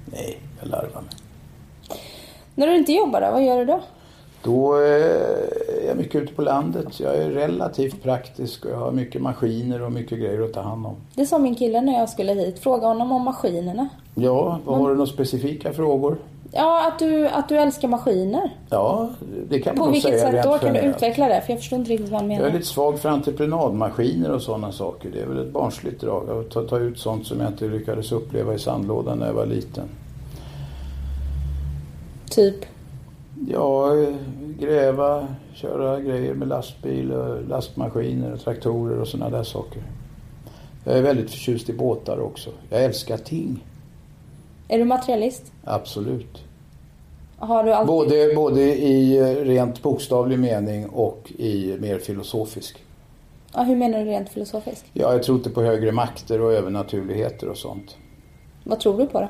Nej, 0.06 0.40
jag 0.62 0.70
larvar 0.70 1.02
mig. 1.02 1.12
När 2.56 2.68
du 2.68 2.76
inte 2.76 2.94
jobbar 2.94 3.22
då, 3.22 3.32
vad 3.32 3.46
gör 3.46 3.58
du 3.58 3.66
då? 3.66 3.82
Då 4.44 4.76
eh, 4.76 4.82
är 5.84 5.88
jag 5.88 5.98
mycket 5.98 6.24
ute 6.24 6.34
på 6.34 6.42
landet. 6.42 7.00
Jag 7.00 7.18
är 7.18 7.30
relativt 7.30 8.04
praktisk 8.04 8.66
och 8.66 8.72
jag 8.72 8.78
har 8.78 8.92
mycket 8.92 9.22
maskiner 9.22 9.82
och 9.82 9.92
mycket 9.92 10.20
grejer 10.20 10.42
att 10.42 10.54
ta 10.54 10.62
hand 10.62 10.86
om. 10.86 10.96
Det 11.16 11.26
sa 11.26 11.38
min 11.38 11.56
kille 11.56 11.82
när 11.82 12.00
jag 12.00 12.10
skulle 12.10 12.34
hit. 12.34 12.60
Fråga 12.60 12.88
honom 12.88 13.12
om 13.12 13.22
maskinerna. 13.22 13.90
Ja, 14.16 14.60
vad 14.66 14.78
har 14.78 14.90
du 14.90 14.96
några 14.96 15.12
specifika 15.12 15.74
frågor? 15.74 16.18
Ja, 16.58 16.88
att 16.88 17.00
du, 17.00 17.28
att 17.28 17.50
du 17.50 17.58
älskar 17.58 17.88
maskiner. 17.88 18.50
Ja, 18.70 19.10
det 19.50 19.60
kan 19.60 19.72
man 19.72 19.78
På 19.78 19.84
nog 19.86 19.94
vilket 19.94 20.20
säga 20.20 20.32
sätt 20.32 20.44
då? 20.44 20.58
Kan 20.58 20.74
du 20.74 20.80
utveckla 20.80 21.28
det? 21.28 21.42
För 21.42 21.52
jag 21.54 21.60
förstår 21.60 21.80
inte 21.80 21.92
riktigt 21.92 22.10
vad 22.10 22.22
han 22.22 22.32
Jag 22.32 22.38
menar. 22.38 22.50
är 22.50 22.54
lite 22.54 22.66
svag 22.66 23.00
för 23.00 23.10
entreprenadmaskiner 23.10 24.32
och 24.32 24.42
sådana 24.42 24.72
saker. 24.72 25.10
Det 25.14 25.22
är 25.22 25.26
väl 25.26 25.48
ett 25.48 25.54
barnsligt 25.54 26.02
drag. 26.02 26.30
Att 26.30 26.50
ta, 26.52 26.62
ta 26.62 26.80
ut 26.80 27.00
sånt 27.00 27.28
som 27.28 27.40
jag 27.40 27.50
inte 27.50 27.68
lyckades 27.68 28.12
uppleva 28.12 28.54
i 28.54 28.60
sandlådan 28.60 29.18
när 29.20 29.26
jag 29.28 29.34
var 29.34 29.46
liten. 29.46 29.84
Typ. 32.30 32.56
Ja, 33.52 33.92
gräva, 34.60 35.28
köra 35.54 36.00
grejer 36.00 36.34
med 36.34 36.48
lastbil, 36.48 37.12
och 37.12 37.48
lastmaskiner, 37.50 38.34
och 38.34 38.40
traktorer 38.40 39.00
och 39.00 39.08
sådana 39.08 39.38
där 39.38 39.44
saker. 39.44 39.84
Jag 40.84 40.98
är 40.98 41.02
väldigt 41.02 41.32
förtjust 41.32 41.70
i 41.70 41.74
båtar 41.74 42.20
också. 42.20 42.50
Jag 42.70 42.84
älskar 42.84 43.18
ting, 43.18 43.64
Är 44.68 44.78
du 44.78 44.86
materialist? 44.86 45.52
absolut. 45.64 46.44
Har 47.38 47.64
du 47.64 47.74
alltid... 47.74 47.88
Både, 47.88 48.34
både 48.36 48.62
i 48.62 49.22
rent 49.44 49.82
bokstavlig 49.82 50.40
mening 50.40 50.90
och 50.90 51.32
i 51.38 51.78
mer 51.80 52.00
filosofisk. 52.00 52.84
Ja, 53.54 53.62
hur 53.62 53.76
menar 53.76 54.00
du 54.00 54.06
rent 54.06 54.30
filosofiskt? 54.30 54.86
Ja, 54.94 55.12
jag 55.12 55.24
tror 55.24 55.38
inte 55.38 55.50
på 55.50 55.62
högre 55.62 55.92
makter 55.92 56.42
och 56.42 56.54
övernaturligheter 56.54 57.50
och 57.50 57.58
sånt. 57.58 57.98
Vad 58.64 58.80
tror 58.80 58.98
du 58.98 59.06
på 59.06 59.20
då? 59.20 59.28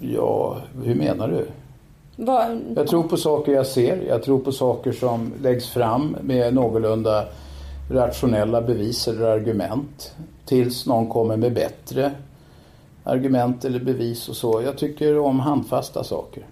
Ja, 0.00 0.58
hur 0.84 0.94
menar 0.94 1.28
du? 1.28 1.46
Vad... 2.16 2.60
Jag 2.76 2.86
tror 2.86 3.02
på 3.02 3.16
saker 3.16 3.52
jag 3.52 3.66
ser. 3.66 4.02
Jag 4.08 4.22
tror 4.22 4.38
på 4.38 4.52
saker 4.52 4.92
som 4.92 5.32
läggs 5.42 5.70
fram 5.70 6.16
med 6.20 6.54
någorlunda 6.54 7.24
rationella 7.90 8.62
bevis 8.62 9.08
eller 9.08 9.26
argument. 9.26 10.12
Tills 10.44 10.86
någon 10.86 11.08
kommer 11.08 11.36
med 11.36 11.52
bättre 11.52 12.12
argument 13.04 13.64
eller 13.64 13.80
bevis 13.80 14.28
och 14.28 14.36
så. 14.36 14.62
Jag 14.64 14.78
tycker 14.78 15.18
om 15.18 15.40
handfasta 15.40 16.04
saker. 16.04 16.46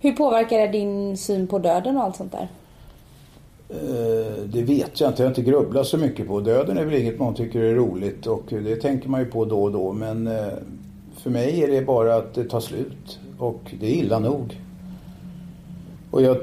Hur 0.00 0.12
påverkar 0.12 0.58
det 0.58 0.66
din 0.66 1.16
syn 1.16 1.46
på 1.46 1.58
döden 1.58 1.96
och 1.96 2.02
allt 2.02 2.16
sånt 2.16 2.32
där? 2.32 2.48
Eh, 3.68 4.42
Det 4.44 4.62
vet 4.62 5.00
jag 5.00 5.10
inte. 5.10 5.22
Jag 5.22 5.26
har 5.26 5.30
inte 5.30 5.42
grubblat 5.42 5.86
så 5.86 5.96
mycket 5.96 6.26
på. 6.28 6.40
Döden 6.40 6.78
är 6.78 6.84
väl 6.84 6.94
inget 6.94 7.18
man 7.18 7.34
tycker 7.34 7.60
är 7.60 7.74
roligt 7.74 8.26
och 8.26 8.42
det 8.48 8.76
tänker 8.76 9.08
man 9.08 9.20
ju 9.20 9.26
på 9.26 9.44
då 9.44 9.62
och 9.62 9.72
då. 9.72 9.92
Men 9.92 10.26
eh, 10.26 10.48
för 11.16 11.30
mig 11.30 11.62
är 11.62 11.68
det 11.68 11.82
bara 11.82 12.16
att 12.16 12.34
det 12.34 12.44
tar 12.44 12.60
slut 12.60 13.18
och 13.38 13.74
det 13.80 13.86
är 13.86 13.94
illa 13.94 14.18
nog. 14.18 14.60
Och 16.10 16.22
jag 16.22 16.36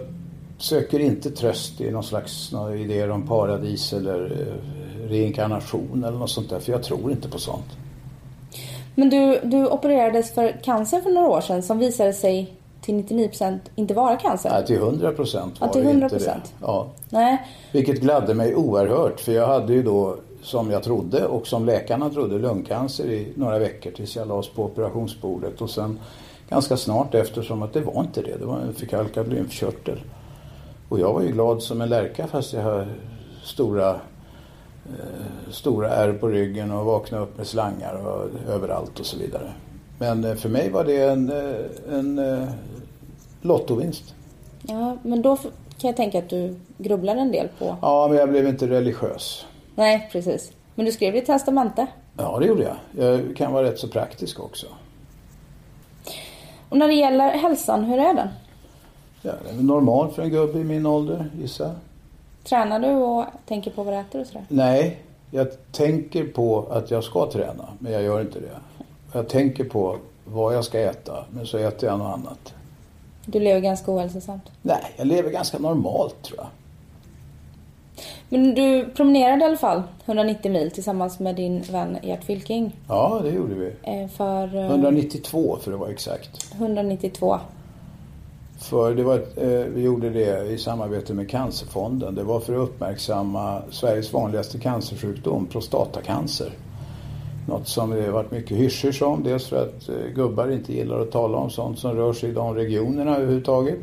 söker 0.57 0.99
inte 0.99 1.31
tröst 1.31 1.81
i 1.81 1.91
någon 1.91 2.03
slags 2.03 2.53
idéer 2.79 3.09
om 3.09 3.27
paradis 3.27 3.93
eller 3.93 4.25
eh, 4.25 5.09
reinkarnation 5.09 6.03
eller 6.03 6.17
något 6.17 6.29
sånt 6.29 6.49
där. 6.49 6.59
För 6.59 6.71
jag 6.71 6.83
tror 6.83 7.11
inte 7.11 7.29
på 7.29 7.39
sånt. 7.39 7.77
Men 8.95 9.09
du, 9.09 9.39
du 9.43 9.67
opererades 9.67 10.33
för 10.33 10.51
cancer 10.63 11.01
för 11.01 11.09
några 11.09 11.27
år 11.27 11.41
sedan 11.41 11.63
som 11.63 11.79
visade 11.79 12.13
sig 12.13 12.53
till 12.87 12.95
99% 13.17 13.59
inte 13.75 13.93
vara 13.93 14.15
cancer. 14.15 14.49
Nej, 14.49 14.65
till 14.65 14.75
100 14.75 15.11
procent 15.11 15.55
Ja, 15.59 15.65
var 15.65 15.73
till 15.73 15.83
det 15.83 15.91
inte 15.91 16.07
100%. 16.07 16.19
det. 16.19 16.41
Ja. 16.61 16.87
Nej. 17.09 17.47
Vilket 17.71 18.01
gladde 18.01 18.33
mig 18.33 18.55
oerhört 18.55 19.19
för 19.19 19.31
jag 19.31 19.47
hade 19.47 19.73
ju 19.73 19.83
då 19.83 20.15
som 20.41 20.71
jag 20.71 20.83
trodde 20.83 21.25
och 21.25 21.47
som 21.47 21.65
läkarna 21.65 22.09
trodde 22.09 22.39
lungcancer 22.39 23.05
i 23.05 23.27
några 23.35 23.59
veckor 23.59 23.91
tills 23.91 24.15
jag 24.15 24.27
lades 24.27 24.49
på 24.49 24.63
operationsbordet 24.63 25.61
och 25.61 25.69
sen 25.69 25.99
ganska 26.49 26.77
snart 26.77 27.15
efter 27.15 27.41
som 27.41 27.61
att 27.63 27.73
det 27.73 27.81
var 27.81 28.01
inte 28.01 28.21
det. 28.21 28.37
Det 28.39 28.45
var 28.45 28.57
en 28.57 28.73
förkalkad 28.73 29.27
lymfkörtel. 29.27 29.99
Och 30.89 30.99
jag 30.99 31.13
var 31.13 31.21
ju 31.21 31.31
glad 31.31 31.63
som 31.63 31.81
en 31.81 31.89
lärka 31.89 32.27
fast 32.27 32.53
jag 32.53 32.63
har 32.63 32.87
stora, 33.43 33.89
eh, 33.89 35.51
stora 35.51 35.89
ärr 35.89 36.13
på 36.13 36.27
ryggen 36.27 36.71
och 36.71 36.85
vaknade 36.85 37.23
upp 37.23 37.37
med 37.37 37.47
slangar 37.47 37.93
och 38.05 38.29
överallt 38.49 38.99
och 38.99 39.05
så 39.05 39.17
vidare. 39.17 39.51
Men 39.99 40.23
eh, 40.23 40.35
för 40.35 40.49
mig 40.49 40.69
var 40.69 40.83
det 40.83 41.03
en, 41.03 41.29
eh, 41.29 41.97
en 41.97 42.19
lottovinst. 43.47 44.15
Ja, 44.61 44.97
men 45.01 45.21
då 45.21 45.35
kan 45.37 45.87
jag 45.87 45.95
tänka 45.95 46.19
att 46.19 46.29
du 46.29 46.55
grubblar 46.77 47.15
en 47.15 47.31
del 47.31 47.47
på... 47.59 47.75
Ja, 47.81 48.07
men 48.07 48.17
jag 48.17 48.29
blev 48.29 48.47
inte 48.47 48.67
religiös. 48.67 49.45
Nej, 49.75 50.09
precis. 50.11 50.51
Men 50.75 50.85
du 50.85 50.91
skrev 50.91 51.13
ditt 51.13 51.25
testamente. 51.25 51.87
Ja, 52.17 52.39
det 52.39 52.45
gjorde 52.45 52.63
jag. 52.63 53.05
Jag 53.05 53.35
kan 53.35 53.53
vara 53.53 53.63
rätt 53.63 53.79
så 53.79 53.87
praktisk 53.87 54.39
också. 54.39 54.67
Och 56.69 56.77
när 56.77 56.87
det 56.87 56.93
gäller 56.93 57.29
hälsan, 57.29 57.83
hur 57.83 57.99
är 57.99 58.13
den? 58.13 58.27
Ja, 59.21 59.31
det 59.43 59.49
är 59.49 59.53
väl 59.53 59.65
normalt 59.65 60.13
för 60.13 60.21
en 60.21 60.29
gubbe 60.29 60.59
i 60.59 60.63
min 60.63 60.85
ålder, 60.85 61.29
gissar 61.39 61.65
jag. 61.65 61.75
Tränar 62.43 62.79
du 62.79 62.89
och 62.89 63.25
tänker 63.45 63.71
på 63.71 63.83
vad 63.83 63.93
du 63.93 63.97
äter 63.97 64.21
och 64.21 64.27
sådär? 64.27 64.45
Nej, 64.49 65.01
jag 65.31 65.47
tänker 65.71 66.23
på 66.23 66.67
att 66.69 66.91
jag 66.91 67.03
ska 67.03 67.31
träna, 67.31 67.69
men 67.79 67.91
jag 67.91 68.03
gör 68.03 68.21
inte 68.21 68.39
det. 68.39 68.59
Jag 69.13 69.29
tänker 69.29 69.63
på 69.63 69.97
vad 70.25 70.55
jag 70.55 70.65
ska 70.65 70.79
äta, 70.79 71.25
men 71.29 71.45
så 71.45 71.57
äter 71.57 71.89
jag 71.89 71.99
något 71.99 72.13
annat. 72.13 72.53
Du 73.29 73.39
lever 73.39 73.59
ganska 73.61 73.91
ohälsosamt. 73.91 74.43
Nej, 74.61 74.93
jag 74.97 75.07
lever 75.07 75.29
ganska 75.31 75.59
normalt 75.59 76.21
tror 76.21 76.37
jag. 76.39 76.47
Men 78.29 78.55
du 78.55 78.89
promenerade 78.95 79.41
i 79.41 79.45
alla 79.47 79.57
fall 79.57 79.83
190 80.05 80.51
mil 80.51 80.71
tillsammans 80.71 81.19
med 81.19 81.35
din 81.35 81.61
vän 81.61 81.97
Gert 82.03 82.23
Fylking. 82.23 82.75
Ja, 82.87 83.19
det 83.23 83.29
gjorde 83.29 83.53
vi. 83.55 83.71
eh, 83.83 84.07
För 84.09 84.55
eh, 84.55 84.65
192 84.65 85.57
för 85.61 85.73
att 85.73 85.79
vara 85.79 85.89
exakt. 85.91 86.53
192. 86.53 87.39
För 88.59 88.95
det 88.95 89.03
var, 89.03 89.15
eh, 89.15 89.65
vi 89.65 89.81
gjorde 89.81 90.09
det 90.09 90.45
i 90.51 90.57
samarbete 90.57 91.13
med 91.13 91.29
Cancerfonden. 91.29 92.15
Det 92.15 92.23
var 92.23 92.39
för 92.39 92.53
att 92.53 92.69
uppmärksamma 92.69 93.61
Sveriges 93.71 94.13
vanligaste 94.13 94.59
cancersjukdom, 94.59 95.45
prostatacancer. 95.45 96.51
Något 97.47 97.67
som 97.67 97.89
det 97.89 98.01
har 98.01 98.11
varit 98.11 98.31
mycket 98.31 98.57
hysch 98.57 99.01
om. 99.01 99.23
Dels 99.23 99.47
för 99.47 99.63
att 99.63 99.89
eh, 99.89 100.13
gubbar 100.15 100.51
inte 100.51 100.73
gillar 100.73 100.99
att 100.99 101.11
tala 101.11 101.37
om 101.37 101.49
sånt 101.49 101.79
som 101.79 101.95
rör 101.95 102.13
sig 102.13 102.29
i 102.29 102.33
de 102.33 102.55
regionerna 102.55 103.17
överhuvudtaget. 103.17 103.79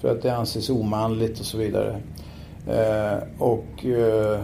För 0.00 0.12
att 0.12 0.22
det 0.22 0.36
anses 0.36 0.70
omanligt 0.70 1.40
och 1.40 1.46
så 1.46 1.58
vidare. 1.58 2.00
Eh, 2.66 3.18
och 3.38 3.86
eh, 3.86 4.40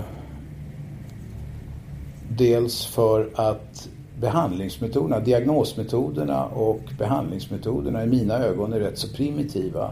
dels 2.28 2.86
för 2.86 3.30
att 3.34 3.88
behandlingsmetoderna, 4.20 5.20
diagnosmetoderna 5.20 6.44
och 6.44 6.80
behandlingsmetoderna 6.98 8.04
i 8.04 8.06
mina 8.06 8.38
ögon 8.38 8.72
är 8.72 8.80
rätt 8.80 8.98
så 8.98 9.08
primitiva. 9.08 9.90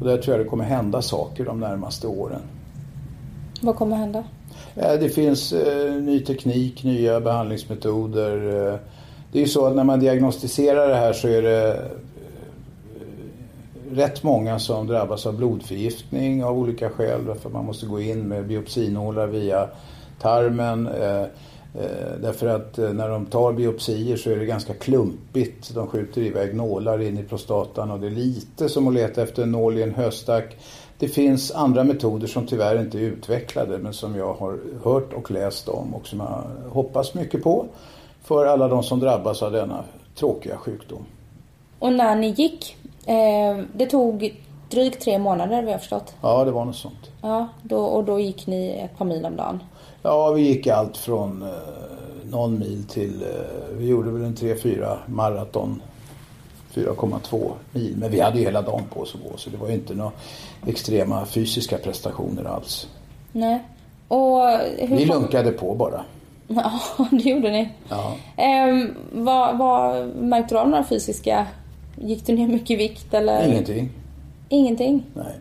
Och 0.00 0.06
där 0.06 0.18
tror 0.18 0.36
jag 0.36 0.46
det 0.46 0.50
kommer 0.50 0.64
hända 0.64 1.02
saker 1.02 1.44
de 1.44 1.60
närmaste 1.60 2.06
åren. 2.06 2.40
Vad 3.62 3.76
kommer 3.76 3.96
hända? 3.96 4.24
Eh, 4.78 4.94
det 5.00 5.08
finns 5.08 5.52
eh, 5.52 5.94
ny 5.94 6.20
teknik, 6.20 6.84
nya 6.84 7.20
behandlingsmetoder. 7.20 8.36
Eh, 8.36 8.78
det 9.32 9.38
är 9.38 9.42
ju 9.42 9.48
så 9.48 9.66
att 9.66 9.76
när 9.76 9.84
man 9.84 10.00
diagnostiserar 10.00 10.88
det 10.88 10.94
här 10.94 11.12
så 11.12 11.28
är 11.28 11.42
det 11.42 11.90
rätt 13.90 14.22
många 14.22 14.58
som 14.58 14.86
drabbas 14.86 15.26
av 15.26 15.36
blodförgiftning 15.36 16.44
av 16.44 16.58
olika 16.58 16.90
skäl. 16.90 17.24
Därför 17.26 17.48
att 17.48 17.52
man 17.52 17.64
måste 17.64 17.86
gå 17.86 18.00
in 18.00 18.28
med 18.28 18.46
biopsinålar 18.46 19.26
via 19.26 19.68
tarmen. 20.20 20.88
Därför 22.20 22.46
att 22.46 22.76
när 22.76 23.08
de 23.08 23.26
tar 23.26 23.52
biopsier 23.52 24.16
så 24.16 24.30
är 24.30 24.36
det 24.36 24.46
ganska 24.46 24.74
klumpigt. 24.74 25.74
De 25.74 25.86
skjuter 25.86 26.22
iväg 26.22 26.54
nålar 26.54 27.02
in 27.02 27.18
i 27.18 27.22
prostatan 27.22 27.90
och 27.90 28.00
det 28.00 28.06
är 28.06 28.10
lite 28.10 28.68
som 28.68 28.88
att 28.88 28.94
leta 28.94 29.22
efter 29.22 29.42
en 29.42 29.52
nål 29.52 29.78
i 29.78 29.82
en 29.82 29.94
höstack. 29.94 30.56
Det 30.98 31.08
finns 31.08 31.50
andra 31.50 31.84
metoder 31.84 32.26
som 32.26 32.46
tyvärr 32.46 32.80
inte 32.80 32.98
är 32.98 33.02
utvecklade 33.02 33.78
men 33.78 33.92
som 33.92 34.16
jag 34.16 34.34
har 34.34 34.58
hört 34.84 35.12
och 35.12 35.30
läst 35.30 35.68
om 35.68 35.94
och 35.94 36.06
som 36.06 36.20
jag 36.20 36.70
hoppas 36.70 37.14
mycket 37.14 37.42
på 37.42 37.66
för 38.22 38.46
alla 38.46 38.68
de 38.68 38.82
som 38.82 39.00
drabbas 39.00 39.42
av 39.42 39.52
denna 39.52 39.84
tråkiga 40.14 40.56
sjukdom. 40.56 41.04
Och 41.78 41.92
när 41.92 42.16
ni 42.16 42.28
gick, 42.28 42.76
eh, 43.06 43.64
det 43.72 43.86
tog 43.86 44.42
drygt 44.70 45.02
tre 45.02 45.18
månader 45.18 45.62
vi 45.62 45.72
har 45.72 45.78
förstått. 45.78 46.14
Ja, 46.22 46.44
det 46.44 46.50
var 46.50 46.64
något 46.64 46.76
sånt. 46.76 47.10
Ja, 47.22 47.48
då, 47.62 47.78
och 47.78 48.04
då 48.04 48.20
gick 48.20 48.46
ni 48.46 48.68
ett 48.68 48.98
par 48.98 49.04
mil 49.04 49.24
om 49.24 49.36
dagen. 49.36 49.62
Ja, 50.02 50.30
vi 50.30 50.42
gick 50.42 50.66
allt 50.66 50.96
från 50.96 51.42
eh, 51.42 51.48
någon 52.30 52.58
mil 52.58 52.84
till, 52.84 53.22
eh, 53.22 53.76
vi 53.76 53.86
gjorde 53.86 54.10
väl 54.10 54.24
en 54.24 54.34
3-4 54.34 54.96
maraton. 55.06 55.82
4,2 56.78 57.52
mil. 57.72 57.94
Men 57.96 58.10
vi 58.10 58.20
hade 58.20 58.38
ju 58.38 58.44
hela 58.44 58.62
dagen 58.62 58.82
på 58.94 59.00
oss 59.00 59.14
att 59.14 59.30
gå 59.30 59.36
så 59.36 59.50
det 59.50 59.56
var 59.56 59.68
ju 59.68 59.74
inte 59.74 59.94
några 59.94 60.12
extrema 60.66 61.26
fysiska 61.26 61.78
prestationer 61.78 62.44
alls. 62.44 62.88
Nej. 63.32 63.62
Och 64.08 64.40
Vi 64.88 65.04
lunkade 65.04 65.52
på 65.52 65.74
bara. 65.74 66.04
Ja, 66.50 66.80
det 67.10 67.30
gjorde 67.30 67.50
ni. 67.50 67.68
Ja. 67.88 68.14
Ehm, 68.36 68.94
vad, 69.12 69.58
vad 69.58 70.08
märkte 70.16 70.54
du 70.54 70.58
av 70.58 70.68
några 70.68 70.84
fysiska... 70.84 71.46
Gick 72.00 72.26
du 72.26 72.32
ner 72.32 72.48
mycket 72.48 72.70
i 72.70 72.76
vikt 72.76 73.14
eller? 73.14 73.48
Ingenting. 73.48 73.90
Ingenting? 74.48 75.02
Nej. 75.14 75.32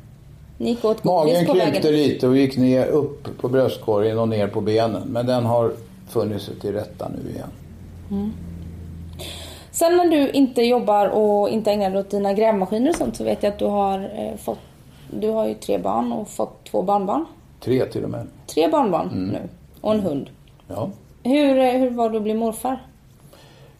Ni 0.57 0.69
gick 0.69 0.85
åt 0.85 1.03
Magen 1.03 1.45
krympte 1.45 1.91
lite 1.91 2.27
och 2.27 2.37
gick 2.37 2.57
ner 2.57 2.85
upp 2.85 3.37
på 3.41 3.49
bröstkorgen 3.49 4.19
och 4.19 4.29
ner 4.29 4.47
på 4.47 4.61
benen. 4.61 5.07
Men 5.07 5.25
den 5.25 5.45
har 5.45 5.71
funnit 6.09 6.41
sig 6.41 6.55
till 6.59 6.73
rätta 6.73 7.09
nu 7.09 7.31
igen. 7.31 7.49
Sen 9.77 9.97
när 9.97 10.05
du 10.05 10.29
inte 10.29 10.61
jobbar 10.61 11.07
och 11.07 11.49
inte 11.49 11.71
ägnar 11.71 11.89
dig 11.89 11.99
åt 11.99 12.09
dina 12.09 12.33
grävmaskiner 12.33 12.89
och 12.89 12.95
sånt 12.95 13.15
så 13.17 13.23
vet 13.23 13.43
jag 13.43 13.53
att 13.53 13.59
du 13.59 13.65
har 13.65 13.99
eh, 13.99 14.37
fått... 14.37 14.59
Du 15.11 15.29
har 15.29 15.47
ju 15.47 15.53
tre 15.53 15.77
barn 15.77 16.11
och 16.11 16.27
fått 16.29 16.63
två 16.71 16.81
barnbarn. 16.81 17.25
Tre 17.59 17.85
till 17.85 18.03
och 18.03 18.09
med. 18.09 18.27
Tre 18.47 18.67
barnbarn 18.67 19.07
Mm. 19.09 19.29
nu. 19.29 19.39
Och 19.81 19.93
en 19.93 19.99
hund. 19.99 20.29
Ja. 20.67 20.89
Hur, 21.23 21.59
eh, 21.59 21.71
hur 21.71 21.89
var 21.89 22.09
det 22.09 22.17
att 22.17 22.23
bli 22.23 22.33
morfar? 22.33 22.79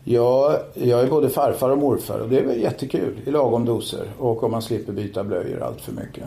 Ja, 0.04 0.58
jag 0.74 1.00
är 1.02 1.08
både 1.08 1.30
farfar 1.30 1.70
och 1.70 1.78
morfar 1.78 2.20
och 2.20 2.30
det 2.30 2.40
är 2.40 2.44
väl 2.46 2.62
jättekul 2.62 3.20
i 3.26 3.32
lagom 3.32 3.66
doser. 3.66 4.06
Och 4.20 4.44
om 4.44 4.52
man 4.52 4.62
slipper 4.62 4.94
byta 4.94 5.24
blöjor 5.24 5.64
allt 5.64 5.82
för 5.82 5.92
mycket. 5.92 6.24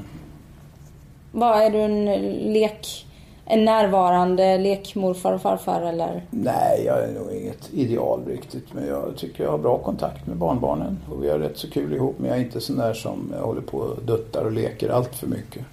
Vad 1.32 1.62
är 1.62 1.70
du 1.70 1.78
en 1.78 2.04
lek, 2.52 3.06
en 3.50 3.64
närvarande 3.64 4.58
lekmorfar 4.58 5.32
och 5.32 5.42
farfar 5.42 5.82
eller? 5.82 6.22
Nej, 6.30 6.82
jag 6.86 7.04
är 7.04 7.12
nog 7.12 7.32
inget 7.32 7.70
ideal 7.72 8.24
riktigt. 8.26 8.72
Men 8.72 8.86
jag 8.86 9.16
tycker 9.16 9.44
jag 9.44 9.50
har 9.50 9.58
bra 9.58 9.78
kontakt 9.78 10.26
med 10.26 10.36
barnbarnen. 10.36 10.98
Och 11.10 11.24
vi 11.24 11.30
har 11.30 11.38
rätt 11.38 11.58
så 11.58 11.70
kul 11.70 11.94
ihop. 11.94 12.14
Men 12.18 12.28
jag 12.28 12.38
är 12.38 12.42
inte 12.42 12.60
sån 12.60 12.76
där 12.76 12.94
som 12.94 13.34
håller 13.40 13.60
på 13.60 13.78
och 13.78 14.02
duttar 14.02 14.44
och 14.44 14.52
leker 14.52 14.88
allt 14.88 15.14
för 15.14 15.26
mycket. 15.26 15.64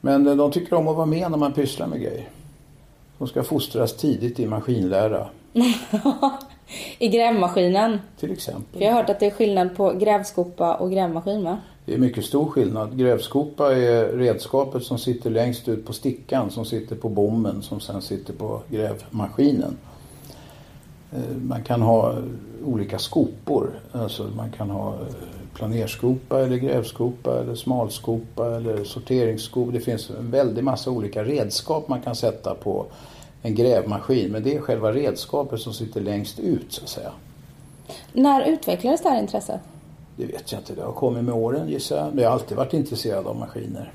Men 0.00 0.26
eh, 0.26 0.36
de 0.36 0.50
tycker 0.52 0.76
om 0.76 0.88
att 0.88 0.96
vara 0.96 1.06
med 1.06 1.30
när 1.30 1.38
man 1.38 1.52
pysslar 1.52 1.86
med 1.86 2.00
grejer. 2.00 2.28
De 3.18 3.28
ska 3.28 3.42
fostras 3.42 3.96
tidigt 3.96 4.40
i 4.40 4.46
maskinlära. 4.46 5.26
I 6.98 7.08
grävmaskinen? 7.08 7.98
Till 8.20 8.32
exempel. 8.32 8.78
För 8.78 8.84
jag 8.84 8.92
har 8.92 9.00
hört 9.00 9.10
att 9.10 9.20
det 9.20 9.26
är 9.26 9.30
skillnad 9.30 9.76
på 9.76 9.92
grävskopa 9.92 10.74
och 10.74 10.90
grävmaskin 10.90 11.44
va? 11.44 11.58
Det 11.90 11.94
är 11.94 11.98
mycket 11.98 12.24
stor 12.24 12.46
skillnad. 12.46 12.98
Grävskopa 12.98 13.76
är 13.76 14.04
redskapet 14.04 14.82
som 14.82 14.98
sitter 14.98 15.30
längst 15.30 15.68
ut 15.68 15.86
på 15.86 15.92
stickan 15.92 16.50
som 16.50 16.64
sitter 16.64 16.96
på 16.96 17.08
bommen 17.08 17.62
som 17.62 17.80
sen 17.80 18.02
sitter 18.02 18.32
på 18.32 18.62
grävmaskinen. 18.68 19.76
Eh, 21.12 21.36
man 21.42 21.62
kan 21.62 21.82
ha 21.82 22.14
olika 22.64 22.98
skopor. 22.98 23.70
Alltså 23.92 24.30
man 24.36 24.50
kan 24.50 24.70
ha 24.70 24.92
eh, 24.92 25.14
planerskopa 25.54 26.40
eller 26.40 26.56
grävskopa 26.56 27.40
eller 27.40 27.54
smalskopa 27.54 28.56
eller 28.56 28.84
sorteringsskopa. 28.84 29.72
Det 29.72 29.80
finns 29.80 30.10
en 30.10 30.30
väldig 30.30 30.64
massa 30.64 30.90
olika 30.90 31.24
redskap 31.24 31.88
man 31.88 32.00
kan 32.00 32.16
sätta 32.16 32.54
på 32.54 32.86
en 33.42 33.54
grävmaskin. 33.54 34.32
Men 34.32 34.42
det 34.42 34.56
är 34.56 34.60
själva 34.60 34.92
redskapet 34.92 35.60
som 35.60 35.72
sitter 35.72 36.00
längst 36.00 36.38
ut 36.38 36.72
så 36.72 36.82
att 36.82 36.88
säga. 36.88 37.12
När 38.12 38.44
utvecklades 38.44 39.02
det 39.02 39.08
här 39.08 39.20
intresset? 39.20 39.60
Det 40.20 40.26
vet 40.26 40.52
jag 40.52 40.60
inte. 40.60 40.74
Det 40.74 40.82
har 40.82 40.92
kommit 40.92 41.24
med 41.24 41.34
åren 41.34 41.68
gissar 41.68 41.96
jag. 41.96 42.14
Men 42.14 42.22
jag 42.22 42.30
har 42.30 42.34
alltid 42.34 42.56
varit 42.56 42.72
intresserad 42.72 43.26
av 43.26 43.36
maskiner. 43.36 43.92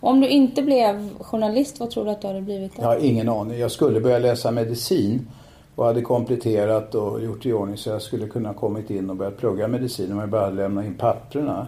Om 0.00 0.20
du 0.20 0.28
inte 0.28 0.62
blev 0.62 1.10
journalist, 1.20 1.80
vad 1.80 1.90
tror 1.90 2.04
du 2.04 2.10
att 2.10 2.20
du 2.20 2.26
hade 2.26 2.40
blivit 2.40 2.76
då? 2.76 2.82
Jag 2.82 2.88
har 2.88 2.96
ingen 2.96 3.28
aning. 3.28 3.58
Jag 3.58 3.70
skulle 3.70 4.00
börja 4.00 4.18
läsa 4.18 4.50
medicin 4.50 5.26
och 5.74 5.84
hade 5.84 6.02
kompletterat 6.02 6.94
och 6.94 7.22
gjort 7.22 7.46
i 7.46 7.52
ordning 7.52 7.76
så 7.76 7.90
jag 7.90 8.02
skulle 8.02 8.26
kunna 8.26 8.54
kommit 8.54 8.90
in 8.90 9.10
och 9.10 9.16
börjat 9.16 9.36
plugga 9.36 9.68
medicin 9.68 10.12
om 10.12 10.18
jag 10.18 10.28
bara 10.28 10.50
lämna 10.50 10.84
in 10.86 10.94
papperna. 10.94 11.66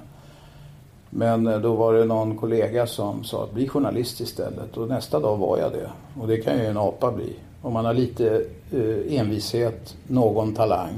Men 1.11 1.47
eh, 1.47 1.59
då 1.59 1.75
var 1.75 1.95
det 1.95 2.05
någon 2.05 2.37
kollega 2.37 2.87
som 2.87 3.25
sa 3.25 3.45
att 3.45 3.53
bli 3.53 3.69
journalist 3.69 4.21
istället 4.21 4.77
och 4.77 4.89
nästa 4.89 5.21
dag 5.21 5.37
var 5.37 5.59
jag 5.59 5.73
det. 5.73 5.91
Och 6.21 6.29
det 6.29 6.37
kan 6.37 6.59
ju 6.59 6.67
en 6.67 6.79
apa 6.79 7.13
bli. 7.13 7.33
Om 7.63 7.73
man 7.73 7.85
har 7.85 7.95
lite 7.95 8.45
eh, 8.73 9.19
envishet, 9.19 9.97
någon 10.07 10.55
talang 10.55 10.95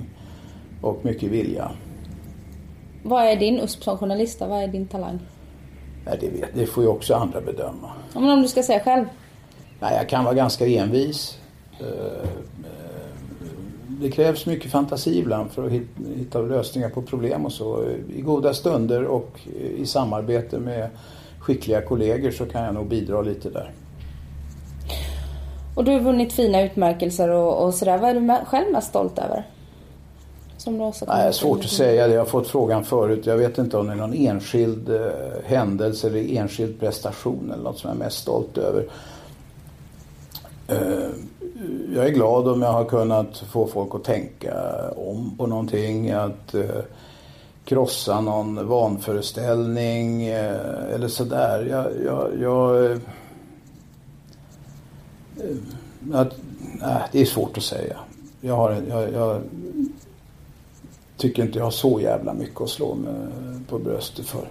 och 0.80 1.04
mycket 1.04 1.30
vilja. 1.30 1.70
Vad 3.08 3.24
är 3.24 3.36
din 3.36 3.60
USP 3.60 3.82
som 3.82 3.98
journalist 3.98 4.38
då? 4.38 4.46
Vad 4.46 4.62
är 4.62 4.68
din 4.68 4.86
talang? 4.86 5.18
Nej, 6.06 6.18
det, 6.20 6.28
vet, 6.28 6.54
det 6.54 6.66
får 6.66 6.82
ju 6.82 6.88
också 6.88 7.14
andra 7.14 7.40
bedöma. 7.40 7.90
Ja, 8.14 8.20
men 8.20 8.30
om 8.30 8.42
du 8.42 8.48
ska 8.48 8.62
säga 8.62 8.80
själv? 8.80 9.04
Nej, 9.80 9.94
jag 9.96 10.08
kan 10.08 10.24
vara 10.24 10.34
ganska 10.34 10.66
envis. 10.66 11.38
Eh, 11.80 11.86
eh, 11.86 12.28
Det 14.00 14.10
krävs 14.10 14.46
mycket 14.46 14.70
fantasi 14.70 15.18
ibland 15.18 15.50
för 15.50 15.66
att 15.66 15.72
hit- 15.72 15.96
hitta 16.16 16.38
lösningar 16.40 16.88
på 16.88 17.02
problem 17.02 17.44
och 17.46 17.52
så. 17.52 17.84
I 18.16 18.20
goda 18.20 18.54
stunder 18.54 19.04
och 19.04 19.40
i 19.76 19.86
samarbete 19.86 20.58
med 20.58 20.88
skickliga 21.40 21.82
kollegor 21.82 22.30
så 22.30 22.46
kan 22.46 22.62
jag 22.64 22.74
nog 22.74 22.86
bidra 22.86 23.22
lite 23.22 23.50
där. 23.50 23.70
Och 25.74 25.84
du 25.84 25.92
har 25.92 26.00
vunnit 26.00 26.32
fina 26.32 26.62
utmärkelser 26.62 27.28
och, 27.30 27.64
och 27.64 27.74
sådär. 27.74 27.98
Vad 27.98 28.10
är 28.10 28.14
du 28.20 28.44
själv 28.46 28.72
mest 28.72 28.88
stolt 28.88 29.18
över? 29.18 29.44
Som 30.66 30.78
du 30.78 30.84
också 30.84 31.04
Nej, 31.08 31.22
det 31.22 31.28
är 31.28 31.32
svårt 31.32 31.64
att 31.64 31.70
säga 31.70 32.06
det. 32.06 32.12
Jag 32.12 32.20
har 32.20 32.26
fått 32.26 32.48
frågan 32.48 32.84
förut. 32.84 33.26
Jag 33.26 33.36
vet 33.36 33.58
inte 33.58 33.76
om 33.76 33.86
det 33.86 33.92
är 33.92 33.96
någon 33.96 34.14
enskild 34.14 34.88
eh, 34.88 35.10
händelse 35.44 36.06
eller 36.06 36.38
enskild 36.38 36.80
prestation 36.80 37.50
eller 37.52 37.62
något 37.62 37.78
som 37.78 37.88
jag 37.88 37.94
är 37.94 37.98
mest 37.98 38.18
stolt 38.18 38.58
över. 38.58 38.86
Eh, 40.68 41.08
jag 41.94 42.06
är 42.06 42.10
glad 42.10 42.48
om 42.48 42.62
jag 42.62 42.72
har 42.72 42.84
kunnat 42.84 43.38
få 43.38 43.66
folk 43.66 43.94
att 43.94 44.04
tänka 44.04 44.54
om 44.96 45.34
på 45.38 45.46
någonting. 45.46 46.10
Att 46.10 46.54
eh, 46.54 46.82
krossa 47.64 48.20
någon 48.20 48.68
vanföreställning 48.68 50.26
eh, 50.26 50.94
eller 50.94 51.08
sådär. 51.08 51.66
Jag, 51.70 51.86
jag, 52.04 52.30
jag, 52.40 52.92
eh, 52.92 52.98
att, 56.12 56.34
nej, 56.80 57.02
det 57.12 57.20
är 57.20 57.26
svårt 57.26 57.56
att 57.56 57.64
säga. 57.64 57.96
Jag, 58.40 58.56
har, 58.56 58.82
jag, 58.88 59.12
jag 59.12 59.40
tycker 61.16 61.42
inte 61.42 61.58
jag 61.58 61.64
har 61.66 61.70
så 61.70 62.00
jävla 62.00 62.34
mycket 62.34 62.60
att 62.60 62.68
slå 62.68 62.94
mig 62.94 63.12
på 63.68 63.78
bröstet 63.78 64.26
för. 64.26 64.48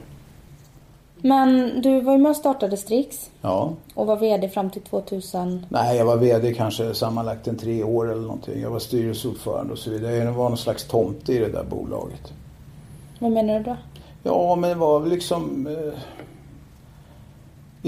Men 1.21 1.82
du 1.82 2.01
var 2.01 2.13
ju 2.13 2.19
med 2.19 2.30
och 2.30 2.36
startade 2.36 2.78
Strix 2.78 3.30
Ja. 3.41 3.73
och 3.93 4.08
var 4.08 4.17
VD 4.17 4.49
fram 4.49 4.69
till 4.69 4.82
2000. 4.82 5.65
Nej, 5.69 5.97
jag 5.97 6.06
var 6.06 6.17
VD 6.17 6.54
kanske 6.54 6.93
sammanlagt 6.93 7.47
en 7.47 7.58
tre 7.58 7.84
år 7.84 8.12
eller 8.12 8.21
någonting. 8.21 8.62
Jag 8.62 8.69
var 8.69 8.80
styrelseordförande 8.80 9.73
och 9.73 9.80
så 9.80 9.89
vidare. 9.89 10.15
Jag 10.15 10.32
var 10.34 10.49
någon 10.49 10.58
slags 10.58 10.88
tomte 10.88 11.34
i 11.34 11.38
det 11.39 11.49
där 11.49 11.63
bolaget. 11.63 12.34
Vad 13.19 13.32
menar 13.32 13.58
du 13.60 13.63
då? 13.63 13.78
Ja, 14.23 14.56
men 14.56 14.69
det 14.69 14.75
var 14.75 14.99
väl 14.99 15.10
liksom... 15.10 15.67
Eh, 15.67 15.93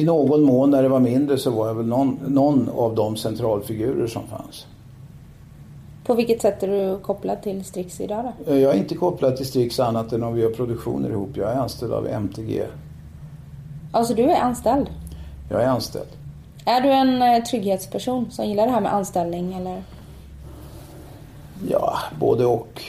I 0.01 0.03
någon 0.03 0.43
mån 0.43 0.71
när 0.71 0.83
det 0.83 0.89
var 0.89 0.99
mindre 0.99 1.37
så 1.37 1.51
var 1.51 1.67
jag 1.67 1.73
väl 1.75 1.85
någon, 1.87 2.19
någon 2.27 2.69
av 2.69 2.95
de 2.95 3.15
centralfigurer 3.15 4.07
som 4.07 4.27
fanns. 4.27 4.65
På 6.07 6.13
vilket 6.13 6.41
sätt 6.41 6.63
är 6.63 6.67
du 6.67 6.97
kopplad 6.99 7.41
till 7.41 7.65
Strix 7.65 8.01
idag 8.01 8.31
då? 8.45 8.51
Eh, 8.53 8.59
Jag 8.59 8.73
är 8.73 8.77
inte 8.77 8.95
kopplad 8.95 9.37
till 9.37 9.45
Strix 9.45 9.79
annat 9.79 10.13
än 10.13 10.23
om 10.23 10.33
vi 10.33 10.41
gör 10.41 10.49
produktioner 10.49 11.09
ihop. 11.09 11.29
Jag 11.33 11.51
är 11.51 11.55
anställd 11.55 11.93
av 11.93 12.07
MTG. 12.07 12.63
Alltså 13.91 14.13
du 14.13 14.23
är 14.23 14.41
anställd. 14.41 14.89
Jag 15.49 15.63
är 15.63 15.67
anställd. 15.67 16.07
Är 16.65 16.81
du 16.81 16.89
en 16.91 17.21
eh, 17.21 17.43
trygghetsperson 17.43 18.31
som 18.31 18.45
gillar 18.45 18.65
det 18.65 18.71
här 18.71 18.81
med 18.81 18.93
anställning 18.93 19.53
eller? 19.53 19.83
Ja, 21.69 21.97
både 22.19 22.45
och. 22.45 22.83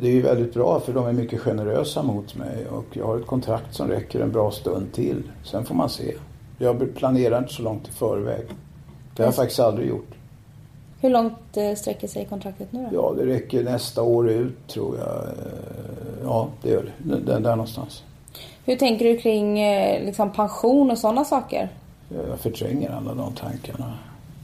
Det 0.00 0.08
är 0.08 0.12
ju 0.12 0.22
väldigt 0.22 0.54
bra 0.54 0.80
för 0.80 0.92
de 0.92 1.06
är 1.06 1.12
mycket 1.12 1.40
generösa 1.40 2.02
mot 2.02 2.34
mig 2.36 2.66
och 2.70 2.84
jag 2.92 3.06
har 3.06 3.16
ett 3.18 3.26
kontrakt 3.26 3.74
som 3.74 3.88
räcker 3.88 4.20
en 4.20 4.32
bra 4.32 4.50
stund 4.50 4.92
till. 4.92 5.22
Sen 5.44 5.64
får 5.64 5.74
man 5.74 5.88
se. 5.88 6.14
Jag 6.58 6.94
planerar 6.94 7.38
inte 7.38 7.52
så 7.54 7.62
långt 7.62 7.88
i 7.88 7.92
förväg. 7.92 8.46
Det 9.16 9.22
har 9.22 9.26
jag 9.26 9.34
faktiskt 9.34 9.60
aldrig 9.60 9.88
gjort. 9.88 10.08
Hur 11.00 11.10
långt 11.10 11.56
eh, 11.56 11.74
sträcker 11.74 12.08
sig 12.08 12.24
kontraktet 12.24 12.72
nu 12.72 12.88
då? 12.90 12.96
Ja, 12.96 13.14
det 13.16 13.26
räcker 13.34 13.64
nästa 13.64 14.02
år 14.02 14.30
ut 14.30 14.66
tror 14.66 14.98
jag. 14.98 15.24
Ja, 16.24 16.48
det 16.62 16.70
gör 16.70 16.84
det. 17.04 17.16
Där, 17.16 17.40
där 17.40 17.50
någonstans. 17.50 18.02
Hur 18.64 18.76
tänker 18.76 19.04
du 19.04 19.16
kring 19.16 19.60
eh, 19.60 20.04
liksom 20.04 20.32
pension 20.32 20.90
och 20.90 20.98
sådana 20.98 21.24
saker? 21.24 21.68
Jag 22.28 22.38
förtränger 22.38 22.90
alla 22.90 23.14
de 23.14 23.32
tankarna. 23.32 23.94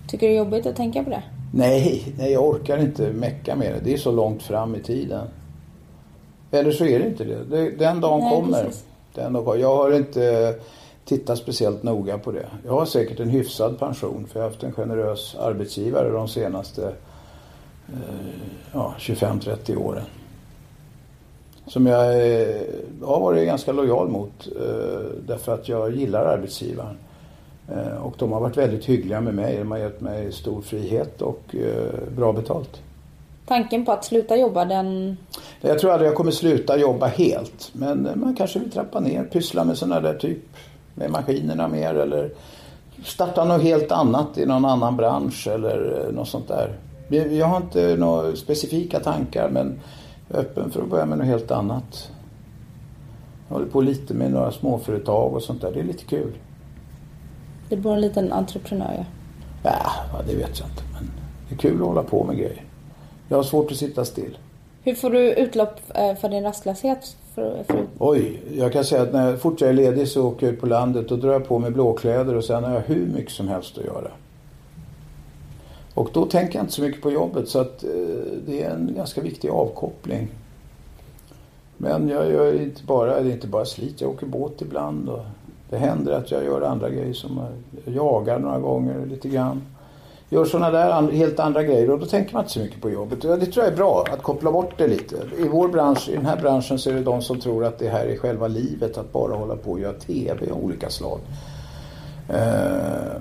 Tycker 0.08 0.26
du 0.26 0.32
det 0.32 0.38
är 0.38 0.44
jobbigt 0.44 0.66
att 0.66 0.76
tänka 0.76 1.04
på 1.04 1.10
det? 1.10 1.22
Nej, 1.54 2.14
nej, 2.18 2.32
jag 2.32 2.44
orkar 2.44 2.78
inte 2.78 3.12
mecka 3.12 3.56
med 3.56 3.72
det. 3.72 3.80
Det 3.84 3.92
är 3.92 3.98
så 3.98 4.12
långt 4.12 4.42
fram 4.42 4.74
i 4.74 4.80
tiden. 4.80 5.26
Eller 6.50 6.72
så 6.72 6.84
är 6.84 6.98
det 6.98 7.06
inte 7.06 7.24
det. 7.24 7.70
den 7.70 8.00
dagen 8.00 8.20
Nej, 8.20 8.34
kommer. 8.34 8.64
precis. 8.64 8.84
Den 9.14 9.32
dagen. 9.32 9.60
Jag 9.60 9.76
har 9.76 9.92
inte 9.92 10.54
tittat 11.06 11.38
speciellt 11.38 11.82
noga 11.82 12.18
på 12.18 12.32
det. 12.32 12.46
Jag 12.64 12.72
har 12.72 12.86
säkert 12.86 13.20
en 13.20 13.28
hyfsad 13.28 13.78
pension 13.78 14.26
för 14.32 14.40
jag 14.40 14.44
har 14.44 14.50
haft 14.50 14.62
en 14.62 14.72
generös 14.72 15.34
arbetsgivare 15.34 16.10
de 16.10 16.28
senaste 16.28 16.92
eh, 17.88 18.26
ja, 18.72 18.94
25-30 18.98 19.76
åren. 19.76 20.04
Som 21.66 21.86
jag 21.86 22.30
eh, 22.40 22.56
har 23.02 23.20
varit 23.20 23.46
ganska 23.46 23.72
lojal 23.72 24.08
mot 24.08 24.46
eh, 24.46 25.00
därför 25.26 25.54
att 25.54 25.68
jag 25.68 25.96
gillar 25.96 26.24
arbetsgivaren. 26.24 26.96
Och 28.00 28.14
de 28.18 28.32
har 28.32 28.40
varit 28.40 28.56
väldigt 28.56 28.84
hyggliga 28.84 29.20
med 29.20 29.34
mig. 29.34 29.58
De 29.58 29.70
har 29.70 29.78
gett 29.78 30.00
mig 30.00 30.32
stor 30.32 30.62
frihet 30.62 31.22
och 31.22 31.54
bra 32.16 32.32
betalt. 32.32 32.80
Tanken 33.46 33.84
på 33.84 33.92
att 33.92 34.04
sluta 34.04 34.36
jobba 34.36 34.64
den... 34.64 35.16
Jag 35.60 35.78
tror 35.78 35.92
aldrig 35.92 36.08
jag 36.08 36.16
kommer 36.16 36.30
sluta 36.30 36.78
jobba 36.78 37.06
helt. 37.06 37.70
Men 37.72 38.08
man 38.14 38.36
kanske 38.36 38.58
vill 38.58 38.70
trappa 38.70 39.00
ner, 39.00 39.24
pyssla 39.24 39.64
med 39.64 39.78
sådana 39.78 40.00
där 40.00 40.14
typ 40.14 40.38
med 40.96 41.10
maskinerna 41.10 41.68
mer 41.68 41.94
eller 41.94 42.30
starta 43.04 43.44
något 43.44 43.62
helt 43.62 43.92
annat 43.92 44.38
i 44.38 44.46
någon 44.46 44.64
annan 44.64 44.96
bransch 44.96 45.48
eller 45.48 46.06
eh, 46.06 46.14
något 46.14 46.28
sånt 46.28 46.48
där. 46.48 46.78
Jag 47.08 47.46
har 47.46 47.56
inte 47.56 47.96
några 47.96 48.36
specifika 48.36 49.00
tankar 49.00 49.48
men 49.48 49.80
jag 50.28 50.38
är 50.38 50.42
öppen 50.42 50.70
för 50.70 50.82
att 50.82 50.88
börja 50.88 51.06
med 51.06 51.18
något 51.18 51.26
helt 51.26 51.50
annat. 51.50 52.10
Jag 53.48 53.54
håller 53.54 53.70
på 53.70 53.80
lite 53.80 54.14
med 54.14 54.30
några 54.32 54.52
småföretag 54.52 55.34
och 55.34 55.42
sånt 55.42 55.60
där. 55.60 55.72
Det 55.72 55.80
är 55.80 55.84
lite 55.84 56.04
kul. 56.04 56.32
Det 57.68 57.76
bor 57.76 57.92
en 57.92 58.00
liten 58.00 58.32
entreprenör 58.32 58.94
ja. 58.96 59.04
Ja, 59.62 59.92
ja, 60.12 60.22
det 60.26 60.34
vet 60.34 60.58
jag 60.58 60.68
inte. 60.68 60.82
Men 60.92 61.10
det 61.48 61.54
är 61.54 61.58
kul 61.58 61.80
att 61.80 61.88
hålla 61.88 62.02
på 62.02 62.24
med 62.24 62.36
grejer. 62.36 62.64
Jag 63.28 63.36
har 63.36 63.44
svårt 63.44 63.70
att 63.70 63.76
sitta 63.76 64.04
still. 64.04 64.38
Hur 64.82 64.94
får 64.94 65.10
du 65.10 65.32
utlopp 65.32 65.80
eh, 65.94 66.14
för 66.14 66.28
din 66.28 66.42
rastlöshet? 66.42 67.16
För, 67.36 67.62
för, 67.62 67.86
Oj, 67.98 68.42
jag 68.52 68.72
kan 68.72 68.84
säga 68.84 69.02
att 69.02 69.12
när 69.12 69.36
fort 69.36 69.60
jag 69.60 69.70
är 69.70 69.74
ledig 69.74 70.08
så 70.08 70.28
åker 70.28 70.46
jag 70.46 70.54
ut 70.54 70.60
på 70.60 70.66
landet 70.66 71.10
och 71.10 71.18
drar 71.18 71.32
jag 71.32 71.48
på 71.48 71.58
mig 71.58 71.70
blåkläder 71.70 72.34
och 72.34 72.44
sen 72.44 72.64
har 72.64 72.74
jag 72.74 72.80
hur 72.80 73.06
mycket 73.06 73.32
som 73.32 73.48
helst 73.48 73.78
att 73.78 73.84
göra. 73.84 74.10
Och 75.94 76.10
då 76.12 76.26
tänker 76.26 76.58
jag 76.58 76.62
inte 76.62 76.72
så 76.72 76.82
mycket 76.82 77.02
på 77.02 77.10
jobbet 77.10 77.48
så 77.48 77.58
att 77.58 77.84
eh, 77.84 77.90
det 78.46 78.62
är 78.62 78.70
en 78.70 78.94
ganska 78.96 79.20
viktig 79.20 79.48
avkoppling. 79.48 80.28
Men 81.76 82.08
jag 82.08 82.30
gör 82.32 82.62
inte 82.62 82.84
bara, 82.84 83.22
det 83.22 83.30
är 83.30 83.32
inte 83.32 83.48
bara 83.48 83.64
slit, 83.64 84.00
jag 84.00 84.10
åker 84.10 84.26
båt 84.26 84.62
ibland. 84.62 85.08
Och 85.08 85.24
det 85.70 85.76
händer 85.76 86.12
att 86.12 86.30
jag 86.30 86.44
gör 86.44 86.62
andra 86.62 86.90
grejer 86.90 87.14
som 87.14 87.40
jag 87.84 87.94
jagar 87.94 88.38
några 88.38 88.58
gånger 88.58 89.06
lite 89.06 89.28
grann. 89.28 89.62
Gör 90.28 90.44
sådana 90.44 90.70
där 90.70 91.10
helt 91.12 91.40
andra 91.40 91.62
grejer 91.62 91.90
och 91.90 91.98
då 91.98 92.06
tänker 92.06 92.32
man 92.34 92.42
inte 92.42 92.52
så 92.52 92.60
mycket 92.60 92.82
på 92.82 92.90
jobbet. 92.90 93.22
Det 93.22 93.46
tror 93.46 93.64
jag 93.64 93.72
är 93.72 93.76
bra, 93.76 94.04
att 94.12 94.22
koppla 94.22 94.52
bort 94.52 94.78
det 94.78 94.86
lite. 94.86 95.16
I 95.38 95.48
vår 95.48 95.68
bransch, 95.68 96.08
i 96.08 96.12
den 96.12 96.26
här 96.26 96.36
branschen 96.36 96.78
så 96.78 96.90
är 96.90 96.94
det 96.94 97.00
de 97.00 97.22
som 97.22 97.40
tror 97.40 97.64
att 97.64 97.78
det 97.78 97.88
här 97.88 98.06
är 98.06 98.16
själva 98.16 98.48
livet, 98.48 98.98
att 98.98 99.12
bara 99.12 99.34
hålla 99.34 99.56
på 99.56 99.70
och 99.70 99.80
göra 99.80 99.92
TV 99.92 100.50
av 100.50 100.64
olika 100.64 100.90
slag. 100.90 101.18
Eh, 102.28 103.20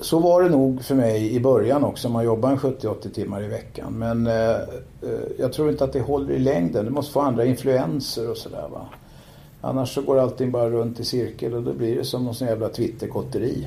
så 0.00 0.18
var 0.18 0.42
det 0.42 0.48
nog 0.48 0.82
för 0.82 0.94
mig 0.94 1.34
i 1.34 1.40
början 1.40 1.84
också. 1.84 2.08
Man 2.08 2.24
jobbar 2.24 2.56
70-80 2.56 3.12
timmar 3.12 3.42
i 3.42 3.48
veckan. 3.48 3.92
Men 3.92 4.26
eh, 4.26 4.50
eh, 4.50 4.60
jag 5.38 5.52
tror 5.52 5.70
inte 5.70 5.84
att 5.84 5.92
det 5.92 6.00
håller 6.00 6.34
i 6.34 6.38
längden. 6.38 6.84
Du 6.84 6.90
måste 6.90 7.12
få 7.12 7.20
andra 7.20 7.44
influenser 7.44 8.30
och 8.30 8.36
sådär 8.36 8.68
va. 8.72 8.86
Annars 9.60 9.94
så 9.94 10.02
går 10.02 10.18
allting 10.18 10.50
bara 10.50 10.70
runt 10.70 11.00
i 11.00 11.04
cirkel 11.04 11.54
och 11.54 11.62
då 11.62 11.72
blir 11.72 11.96
det 11.96 12.04
som 12.04 12.24
någon 12.24 12.34
sån 12.34 12.48
jävla 12.48 12.68
twitterkotteri. 12.68 13.66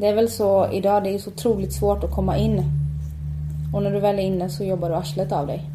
Det 0.00 0.06
är 0.06 0.14
väl 0.14 0.30
så 0.30 0.68
idag, 0.72 1.04
det 1.04 1.10
är 1.10 1.18
så 1.18 1.30
otroligt 1.30 1.72
svårt 1.72 2.04
att 2.04 2.14
komma 2.14 2.36
in. 2.36 2.62
Och 3.74 3.82
när 3.82 3.90
du 3.90 4.00
väl 4.00 4.18
är 4.18 4.22
inne 4.22 4.50
så 4.50 4.64
jobbar 4.64 4.88
du 4.88 4.94
arslet 4.94 5.32
av 5.32 5.46
dig. 5.46 5.70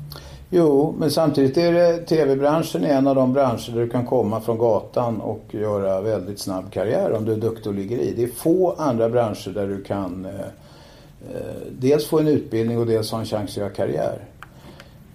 Jo, 0.50 0.96
men 0.98 1.12
samtidigt 1.12 1.58
är 1.58 1.74
det 1.74 1.98
tv-branschen 1.98 2.84
en 2.84 3.08
av 3.08 3.16
de 3.16 3.34
branscher 3.34 3.72
där 3.74 3.82
du 3.82 3.90
kan 3.90 4.06
komma 4.06 4.42
från 4.42 4.58
gatan 4.58 5.22
och 5.22 5.44
göra 5.52 6.02
väldigt 6.02 6.40
snabb 6.40 6.72
karriär 6.72 7.12
om 7.12 7.26
du 7.26 7.32
är 7.32 7.38
duktig 7.38 7.68
och 7.68 7.74
ligger 7.74 7.98
i. 7.98 8.14
Det 8.16 8.24
är 8.24 8.28
få 8.28 8.76
andra 8.78 9.10
branscher 9.10 9.50
där 9.54 9.68
du 9.68 9.84
kan 9.84 10.26
eh, 10.26 10.32
eh 10.32 11.56
dels 11.80 12.06
få 12.06 12.20
en 12.20 12.28
utbildning 12.28 12.80
och 12.80 12.86
dels 12.86 13.12
ha 13.12 13.20
en 13.20 13.26
chans 13.26 13.52
att 13.52 13.58
göra 13.58 13.70
karriär. 13.70 14.20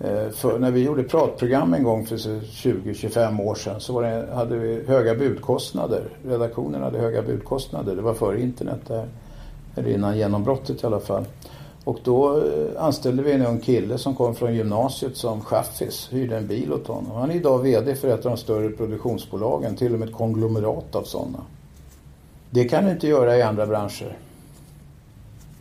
Eh, 0.00 0.30
för 0.30 0.58
när 0.58 0.70
vi 0.70 0.84
gjorde 0.84 1.02
pratprogram 1.02 1.74
en 1.74 1.82
gång 1.82 2.06
för 2.06 2.16
20-25 2.16 3.42
år 3.42 3.54
sedan 3.54 3.80
så 3.80 4.00
det, 4.00 4.28
hade 4.34 4.56
vi 4.56 4.84
höga 4.86 5.14
budkostnader. 5.14 6.02
Redaktionen 6.24 6.82
hade 6.82 6.98
höga 6.98 7.22
budkostnader. 7.22 7.96
Det 7.96 8.02
var 8.02 8.14
före 8.14 8.40
internet 8.40 8.80
där. 8.86 9.08
Eller 9.76 9.90
innan 9.90 10.18
genombrottet 10.18 10.82
i 10.82 10.86
alla 10.86 11.00
fall. 11.00 11.24
Och 11.84 11.98
då 12.04 12.36
eh, 12.36 12.84
anställde 12.84 13.22
vi 13.22 13.32
en 13.32 13.46
ung 13.46 13.60
kille 13.60 13.98
som 13.98 14.14
kom 14.14 14.34
från 14.34 14.54
gymnasiet 14.54 15.16
som 15.16 15.40
chaffis, 15.40 16.08
hyrde 16.12 16.36
en 16.36 16.46
bil 16.46 16.72
åt 16.72 16.86
honom. 16.86 17.12
Han 17.14 17.30
är 17.30 17.34
idag 17.34 17.58
VD 17.58 17.94
för 17.94 18.08
ett 18.08 18.26
av 18.26 18.32
de 18.32 18.36
större 18.36 18.70
produktionsbolagen, 18.70 19.76
till 19.76 19.92
och 19.92 19.98
med 19.98 20.08
ett 20.08 20.14
konglomerat 20.14 20.94
av 20.94 21.02
sådana. 21.02 21.38
Det 22.50 22.64
kan 22.64 22.84
du 22.84 22.90
inte 22.90 23.08
göra 23.08 23.36
i 23.36 23.42
andra 23.42 23.66
branscher. 23.66 24.16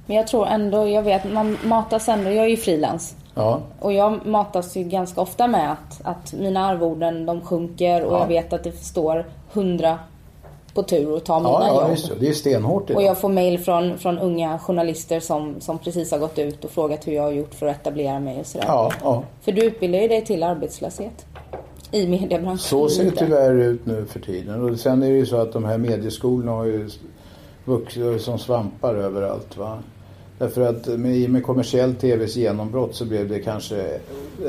Men 0.06 0.18
jag 0.18 0.28
tror 0.28 0.48
ändå, 0.48 0.88
jag 0.88 1.04
vet, 1.04 1.34
man 1.34 1.58
matas 1.64 2.10
ändå, 2.10 2.30
jag 2.30 2.46
är 2.46 2.50
ju 2.50 2.58
frilans. 2.58 3.16
Ja. 3.38 3.62
Och 3.80 3.94
jag 3.94 4.26
matas 4.26 4.78
ju 4.78 4.84
ganska 4.84 5.22
ofta 5.22 5.48
med 5.48 5.72
att, 5.72 6.02
att 6.04 6.34
mina 6.34 6.66
arvoden 6.66 7.26
de 7.26 7.42
sjunker 7.42 8.06
och 8.06 8.14
ja. 8.14 8.20
jag 8.20 8.28
vet 8.28 8.54
att 8.54 8.64
det 8.64 8.72
står 8.72 9.26
hundra 9.54 10.00
på 10.74 10.84
tur 10.84 11.12
och 11.12 11.24
ta 11.24 11.40
mina 11.40 11.50
ja, 11.50 11.68
ja, 11.68 11.82
jobb. 11.82 11.92
Just 11.92 12.10
det. 12.10 12.16
det 12.20 12.30
är 12.30 12.34
stenhårt 12.34 12.90
idag. 12.90 12.98
Och 12.98 13.04
jag 13.04 13.18
får 13.18 13.30
mail 13.30 13.60
från, 13.60 13.98
från 13.98 14.20
unga 14.20 14.60
journalister 14.60 15.20
som, 15.20 15.56
som 15.62 15.78
precis 15.78 16.12
har 16.12 16.20
gått 16.20 16.40
ut 16.40 16.66
och 16.66 16.72
frågat 16.72 17.08
hur 17.08 17.14
jag 17.14 17.24
har 17.24 17.32
gjort 17.32 17.54
för 17.54 17.68
att 17.68 17.76
etablera 17.76 18.20
mig 18.20 18.40
och 18.40 18.46
sådär. 18.46 18.66
Ja, 18.68 18.92
ja. 19.04 19.24
För 19.42 19.52
du 19.52 19.64
utbildar 19.64 20.00
ju 20.00 20.08
dig 20.08 20.26
till 20.26 20.44
arbetslöshet. 20.44 21.26
I 21.92 22.08
mediebranschen. 22.08 22.58
Så 22.58 22.90
ser 22.90 23.04
det 23.04 23.12
tyvärr 23.12 23.54
ut 23.54 23.86
nu 23.86 24.06
för 24.06 24.20
tiden. 24.20 24.64
Och 24.64 24.80
sen 24.80 25.04
är 25.04 25.10
det 25.10 25.18
ju 25.18 25.26
så 25.26 25.38
att 25.38 25.54
de 25.54 25.66
här 25.66 25.78
medieskolorna 25.78 26.52
har 26.52 26.66
ju 26.66 26.90
vuxit 27.66 28.22
som 28.22 28.40
svampar 28.40 28.96
överallt. 28.96 29.58
Va? 29.58 29.80
Därför 30.38 30.62
att 30.62 30.88
med, 30.88 31.30
med 31.30 31.44
kommersiell 31.44 31.96
TVs 31.96 32.36
genombrott 32.36 32.96
så 32.96 33.06
blev 33.06 33.30
det 33.30 33.40
kanske, 33.40 34.00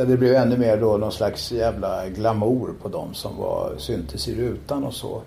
det 0.07 0.17
blev 0.17 0.35
ännu 0.35 0.59
mer 0.59 0.77
då 0.77 0.97
någon 0.97 1.13
slags 1.13 1.53
jävla 1.53 2.09
glamour 2.09 2.71
på 2.83 2.89
dem 2.89 3.15
som 3.15 3.37
var, 3.37 3.73
syntes 3.79 4.29
i 4.29 4.35
rutan 4.35 4.85
och 4.85 4.95
så. 4.95 5.23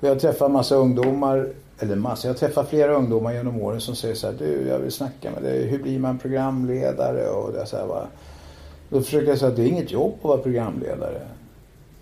Och 0.00 0.08
jag 0.08 0.20
träffar 0.20 0.48
massa 0.48 0.74
ungdomar, 0.74 1.48
eller 1.78 1.96
massa, 1.96 2.28
jag 2.28 2.36
träffar 2.36 2.64
flera 2.64 2.94
ungdomar 2.94 3.32
genom 3.32 3.62
åren 3.62 3.80
som 3.80 3.96
säger 3.96 4.14
så 4.14 4.26
här, 4.26 4.34
du 4.38 4.68
jag 4.68 4.78
vill 4.78 4.92
snacka 4.92 5.30
med 5.30 5.42
dig, 5.42 5.66
hur 5.66 5.78
blir 5.78 5.98
man 5.98 6.18
programledare? 6.18 7.28
Och 7.28 7.52
det 7.52 7.66
så 7.66 7.76
här, 7.76 7.86
va? 7.86 8.06
Då 8.88 9.02
försöker 9.02 9.28
jag 9.28 9.38
säga 9.38 9.50
att 9.50 9.56
det 9.56 9.62
är 9.62 9.68
inget 9.68 9.92
jobb 9.92 10.14
att 10.18 10.24
vara 10.24 10.38
programledare. 10.38 11.20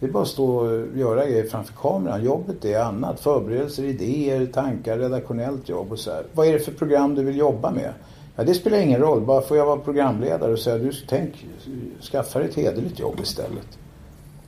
Det 0.05 0.09
är 0.09 0.13
bara 0.13 0.23
att 0.23 0.29
stå 0.29 0.57
och 0.57 0.97
göra 0.97 1.27
grejer 1.27 1.47
framför 1.47 1.75
kameran. 1.75 2.25
Jobbet 2.25 2.65
är 2.65 2.81
annat. 2.81 3.21
Förberedelser, 3.21 3.85
idéer, 3.85 4.47
tankar, 4.47 4.99
redaktionellt 4.99 5.69
jobb 5.69 5.93
och 5.93 5.99
så 5.99 6.11
här. 6.11 6.23
Vad 6.33 6.47
är 6.47 6.53
det 6.53 6.59
för 6.59 6.73
program 6.73 7.15
du 7.15 7.25
vill 7.25 7.37
jobba 7.37 7.71
med? 7.71 7.93
Ja, 8.37 8.45
det 8.45 8.55
spelar 8.55 8.79
ingen 8.79 9.01
roll. 9.01 9.21
Bara 9.21 9.41
får 9.41 9.57
jag 9.57 9.67
vara 9.67 9.77
programledare 9.77 10.53
och 10.53 10.59
säga 10.59 10.79
du 10.79 10.93
tänk, 11.09 11.47
skaffa 12.13 12.39
dig 12.39 12.49
ett 12.49 12.55
hederligt 12.55 12.99
jobb 12.99 13.21
istället. 13.23 13.79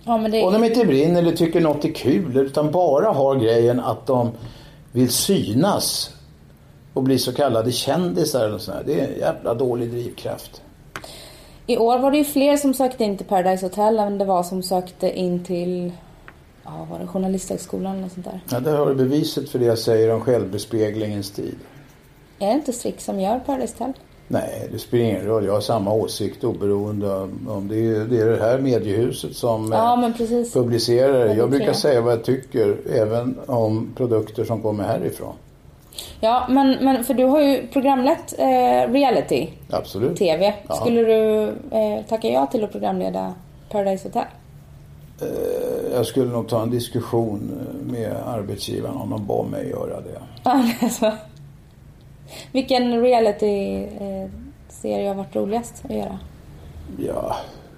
Ja, 0.05 0.19
men 0.19 0.31
det... 0.31 0.43
Om 0.43 0.53
de 0.53 0.65
inte 0.65 0.85
brinner 0.85 1.19
eller 1.19 1.33
tycker 1.33 1.61
något 1.61 1.85
är 1.85 1.93
kul 1.93 2.37
utan 2.37 2.71
bara 2.71 3.09
har 3.09 3.37
grejen 3.37 3.81
att 3.81 4.07
de 4.07 4.31
vill 4.93 5.11
synas 5.11 6.15
och 6.93 7.03
bli 7.03 7.19
så 7.19 7.33
kallade 7.33 7.73
kändisar 7.73 8.47
eller 8.47 8.59
sådär. 8.59 8.83
Det 8.87 9.01
är 9.01 9.09
en 9.09 9.19
jävla 9.19 9.55
dålig 9.55 9.91
drivkraft. 9.91 10.63
I 11.67 11.77
år 11.79 11.99
var 11.99 12.11
det 12.11 12.19
ju 12.19 12.25
fler 12.25 12.57
som 12.57 12.75
sökte 12.75 13.05
in 13.05 13.17
till 13.17 13.27
Paradise 13.27 13.67
Hotel 13.67 13.99
än 13.99 14.19
det 14.19 14.25
var 14.25 14.43
som 14.43 14.63
sökte 14.63 15.19
in 15.19 15.45
till 15.45 15.93
ja, 16.65 16.87
var 16.91 16.99
det 16.99 17.07
Journalisthögskolan 17.07 17.99
eller 17.99 18.09
sånt 18.09 18.25
där. 18.25 18.41
Ja, 18.51 18.61
där 18.61 18.77
har 18.77 18.87
du 18.87 18.95
beviset 18.95 19.51
för 19.51 19.59
det 19.59 19.65
jag 19.65 19.79
säger 19.79 20.15
om 20.15 20.21
självbespeglingens 20.21 21.31
tid. 21.31 21.57
Är 22.39 22.47
det 22.47 22.53
inte 22.53 22.73
Strix 22.73 23.05
som 23.05 23.21
gör 23.21 23.39
Paradise 23.39 23.75
Hotel? 23.79 23.93
Nej, 24.29 24.69
det 24.73 24.79
spelar 24.79 25.05
ingen 25.05 25.25
roll. 25.25 25.45
Jag 25.47 25.53
har 25.53 25.61
samma 25.61 25.93
åsikt 25.93 26.45
oberoende 26.45 27.15
om 27.49 27.69
det 27.69 27.77
är 27.77 28.05
det, 28.05 28.21
är 28.21 28.27
det 28.27 28.41
här 28.41 28.59
mediehuset 28.59 29.37
som 29.37 29.73
ja, 29.73 30.07
eh, 30.07 30.53
publicerar 30.53 31.25
det. 31.25 31.35
Jag 31.35 31.51
brukar 31.51 31.73
säga 31.73 32.01
vad 32.01 32.13
jag 32.13 32.25
tycker 32.25 32.77
även 32.93 33.39
om 33.47 33.93
produkter 33.97 34.45
som 34.45 34.63
kommer 34.63 34.85
härifrån. 34.85 35.35
Ja, 36.21 36.47
men, 36.49 36.85
men 36.85 37.05
för 37.05 37.15
du 37.15 37.25
har 37.25 37.41
ju 37.41 37.67
programlett 37.67 38.35
eh, 38.39 38.93
reality. 38.93 39.49
Absolut. 39.71 40.17
TV. 40.17 40.55
Ja. 40.69 40.75
Skulle 40.75 41.01
du 41.01 41.43
eh, 41.71 42.05
tacka 42.09 42.29
ja 42.29 42.47
till 42.47 42.65
att 42.65 42.73
programleda 42.73 43.35
Paradise 43.71 44.09
Hotel? 44.09 44.25
Eh, 45.21 45.93
jag 45.93 46.07
skulle 46.07 46.33
nog 46.33 46.49
ta 46.49 46.63
en 46.63 46.71
diskussion 46.71 47.53
med 47.91 48.13
arbetsgivaren 48.27 48.97
om 48.97 49.11
de 49.11 49.27
bad 49.27 49.47
mig 49.47 49.69
göra 49.69 50.01
det. 50.01 50.21
alltså. 50.43 51.13
Vilken 52.53 53.03
reality-serie 53.03 55.03
eh, 55.03 55.09
har 55.09 55.15
varit 55.15 55.37
roligast 55.37 55.85
att 55.85 55.97
göra? 55.97 56.19
Ja, 56.99 57.37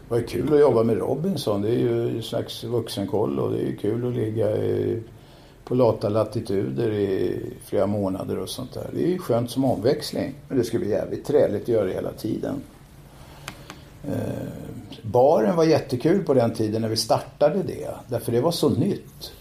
det 0.08 0.14
var 0.14 0.20
kul 0.20 0.54
att 0.54 0.60
jobba 0.60 0.82
med 0.82 0.98
Robinson. 0.98 1.62
Det 1.62 1.68
är 1.68 1.78
ju 1.78 2.16
en 2.16 2.22
slags 2.22 2.64
vuxenkoll 2.64 3.38
och 3.38 3.52
det 3.52 3.68
är 3.68 3.76
kul 3.76 4.08
att 4.08 4.14
ligga 4.14 4.56
i, 4.56 5.02
på 5.68 5.74
lata 5.74 6.08
latituder 6.08 6.92
i 6.92 7.40
flera 7.64 7.86
månader 7.86 8.38
och 8.38 8.48
sånt 8.48 8.74
där. 8.74 8.90
Det 8.94 9.02
är 9.04 9.08
ju 9.08 9.18
skönt 9.18 9.50
som 9.50 9.64
omväxling. 9.64 10.34
Men 10.48 10.58
det 10.58 10.64
skulle 10.64 10.84
bli 10.84 10.90
jävligt 10.90 11.24
träligt 11.24 11.62
att 11.62 11.68
göra 11.68 11.84
det 11.84 11.92
hela 11.92 12.12
tiden. 12.12 12.54
Eh, 14.06 14.12
baren 15.02 15.56
var 15.56 15.64
jättekul 15.64 16.24
på 16.24 16.34
den 16.34 16.54
tiden 16.54 16.82
när 16.82 16.88
vi 16.88 16.96
startade 16.96 17.62
det. 17.62 17.90
Därför 18.08 18.32
det 18.32 18.40
var 18.40 18.50
så 18.50 18.68
nytt. 18.68 19.32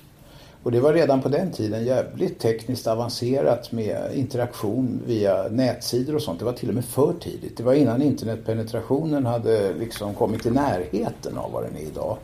Och 0.63 0.71
det 0.71 0.79
var 0.79 0.93
redan 0.93 1.21
på 1.21 1.29
den 1.29 1.51
tiden 1.51 1.85
jävligt 1.85 2.39
tekniskt 2.39 2.87
avancerat 2.87 3.71
med 3.71 4.11
interaktion 4.13 5.01
via 5.05 5.47
nätsidor 5.51 6.15
och 6.15 6.21
sånt. 6.21 6.39
Det 6.39 6.45
var 6.45 6.53
till 6.53 6.69
och 6.69 6.75
med 6.75 6.85
för 6.85 7.13
tidigt. 7.19 7.57
Det 7.57 7.63
var 7.63 7.73
innan 7.73 8.01
internetpenetrationen 8.01 9.25
hade 9.25 9.73
liksom 9.73 10.13
kommit 10.13 10.45
i 10.45 10.51
närheten 10.51 11.37
av 11.37 11.51
vad 11.51 11.63
den 11.63 11.75
är 11.75 11.81
idag. 11.81 12.17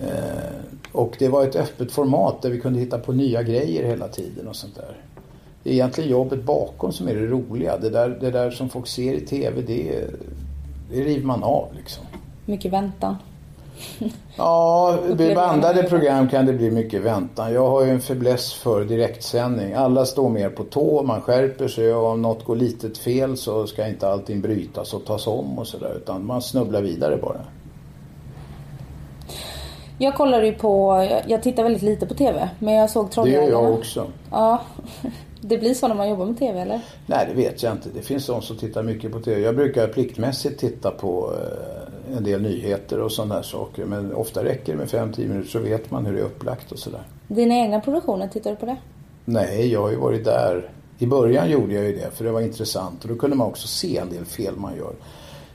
Eh, 0.00 0.82
och 0.92 1.16
det 1.18 1.28
var 1.28 1.44
ett 1.44 1.56
öppet 1.56 1.92
format 1.92 2.42
där 2.42 2.50
vi 2.50 2.60
kunde 2.60 2.80
hitta 2.80 2.98
på 2.98 3.12
nya 3.12 3.42
grejer 3.42 3.84
hela 3.84 4.08
tiden 4.08 4.48
och 4.48 4.56
sånt 4.56 4.74
där. 4.74 4.96
Det 5.62 5.70
är 5.70 5.74
egentligen 5.74 6.10
jobbet 6.10 6.44
bakom 6.44 6.92
som 6.92 7.08
är 7.08 7.14
det 7.14 7.26
roliga. 7.26 7.78
Det 7.78 7.90
där, 7.90 8.08
det 8.08 8.30
där 8.30 8.50
som 8.50 8.68
folk 8.68 8.86
ser 8.86 9.12
i 9.12 9.20
TV, 9.20 9.60
det, 9.60 10.04
det 10.90 11.04
river 11.04 11.26
man 11.26 11.42
av 11.42 11.68
liksom. 11.76 12.04
Mycket 12.46 12.72
väntan. 12.72 13.16
Ja, 14.36 14.98
vid 15.16 15.34
bandade 15.34 15.82
program 15.82 16.28
kan 16.28 16.46
det 16.46 16.52
bli 16.52 16.70
mycket 16.70 17.02
väntan. 17.02 17.52
Jag 17.52 17.68
har 17.68 17.84
ju 17.84 17.90
en 17.90 18.00
fäbless 18.00 18.54
för 18.54 18.84
direktsändning. 18.84 19.72
Alla 19.74 20.06
står 20.06 20.28
mer 20.28 20.48
på 20.48 20.64
tå, 20.64 21.02
man 21.02 21.20
skärper 21.20 21.68
sig 21.68 21.94
och 21.94 22.06
om 22.06 22.22
något 22.22 22.44
går 22.44 22.56
litet 22.56 22.98
fel 22.98 23.36
så 23.36 23.66
ska 23.66 23.88
inte 23.88 24.08
allting 24.08 24.40
brytas 24.40 24.94
och 24.94 25.04
tas 25.04 25.26
om 25.26 25.58
och 25.58 25.66
sådär. 25.66 25.94
Utan 25.96 26.26
man 26.26 26.42
snubblar 26.42 26.82
vidare 26.82 27.16
bara. 27.16 27.40
Jag 29.98 30.14
kollar 30.14 30.42
ju 30.42 30.52
på, 30.52 31.08
jag 31.26 31.42
tittar 31.42 31.62
väldigt 31.62 31.82
lite 31.82 32.06
på 32.06 32.14
TV. 32.14 32.48
Men 32.58 32.74
jag 32.74 32.90
såg 32.90 33.10
Trolljägarna. 33.10 33.46
Det 33.46 33.52
gör 33.52 33.62
jag 33.62 33.74
också. 33.74 34.06
Ja. 34.30 34.62
Det 35.44 35.58
blir 35.58 35.74
så 35.74 35.88
när 35.88 35.94
man 35.94 36.08
jobbar 36.08 36.26
med 36.26 36.38
TV 36.38 36.60
eller? 36.60 36.80
Nej 37.06 37.26
det 37.28 37.34
vet 37.34 37.62
jag 37.62 37.72
inte. 37.72 37.88
Det 37.94 38.02
finns 38.02 38.26
de 38.26 38.42
som 38.42 38.56
tittar 38.56 38.82
mycket 38.82 39.12
på 39.12 39.20
TV. 39.20 39.40
Jag 39.40 39.56
brukar 39.56 39.88
pliktmässigt 39.88 40.60
titta 40.60 40.90
på 40.90 41.32
eh, 41.32 42.16
en 42.16 42.24
del 42.24 42.42
nyheter 42.42 43.00
och 43.00 43.12
sådana 43.12 43.34
här 43.34 43.42
saker. 43.42 43.84
Men 43.84 44.14
ofta 44.14 44.44
räcker 44.44 44.72
det 44.72 44.78
med 44.78 44.88
5-10 44.88 45.28
minuter 45.28 45.50
så 45.50 45.58
vet 45.58 45.90
man 45.90 46.06
hur 46.06 46.12
det 46.12 46.20
är 46.20 46.24
upplagt 46.24 46.72
och 46.72 46.78
sådär. 46.78 47.02
Dina 47.28 47.54
egna 47.54 47.80
produktioner, 47.80 48.28
tittar 48.28 48.50
du 48.50 48.56
på 48.56 48.66
det? 48.66 48.76
Nej, 49.24 49.72
jag 49.72 49.80
har 49.80 49.90
ju 49.90 49.96
varit 49.96 50.24
där 50.24 50.70
I 50.98 51.06
början 51.06 51.50
gjorde 51.50 51.74
jag 51.74 51.84
ju 51.84 51.92
det 51.96 52.10
för 52.16 52.24
det 52.24 52.30
var 52.30 52.40
intressant 52.40 53.02
och 53.02 53.08
då 53.08 53.16
kunde 53.16 53.36
man 53.36 53.46
också 53.46 53.68
se 53.68 53.98
en 53.98 54.10
del 54.10 54.24
fel 54.24 54.56
man 54.56 54.76
gör. 54.76 54.92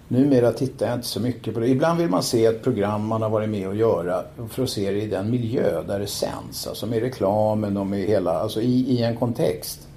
Numera 0.08 0.52
tittar 0.52 0.86
jag 0.88 0.96
inte 0.96 1.08
så 1.08 1.20
mycket 1.20 1.54
på 1.54 1.60
det. 1.60 1.68
Ibland 1.68 2.00
vill 2.00 2.10
man 2.10 2.24
se 2.24 2.46
ett 2.46 2.64
program 2.64 3.08
man 3.08 3.22
har 3.22 3.30
varit 3.30 3.50
med 3.50 3.68
och 3.68 3.76
göra 3.76 4.24
för 4.50 4.64
att 4.64 4.70
se 4.70 4.92
det 4.92 5.02
i 5.02 5.08
den 5.08 5.32
miljö 5.32 5.84
där 5.88 6.00
det 6.00 6.08
sänds. 6.08 6.68
Alltså 6.68 6.86
med 6.86 7.02
reklamen 7.02 7.78
och 7.78 7.88
med 7.88 8.00
hela, 8.00 8.40
alltså 8.40 8.62
i, 8.62 8.92
i 8.92 9.04
en 9.04 9.18
kontext. 9.18 9.88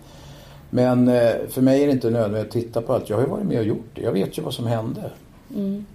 Men 0.70 1.08
eh, 1.08 1.32
för 1.48 1.62
mig 1.62 1.82
är 1.82 1.86
det 1.86 1.92
inte 1.92 2.10
nödvändigt 2.10 2.46
att 2.46 2.52
titta 2.52 2.82
på 2.82 2.92
allt. 2.92 3.08
Jag 3.08 3.16
har 3.16 3.24
ju 3.24 3.30
varit 3.30 3.46
med 3.46 3.58
och 3.58 3.64
gjort 3.64 3.88
det. 3.94 4.02
Jag 4.02 4.12
vet 4.12 4.38
ju 4.38 4.42
vad 4.42 4.54
som 4.54 4.66
hände. 4.66 5.10
Mm. 5.54 5.86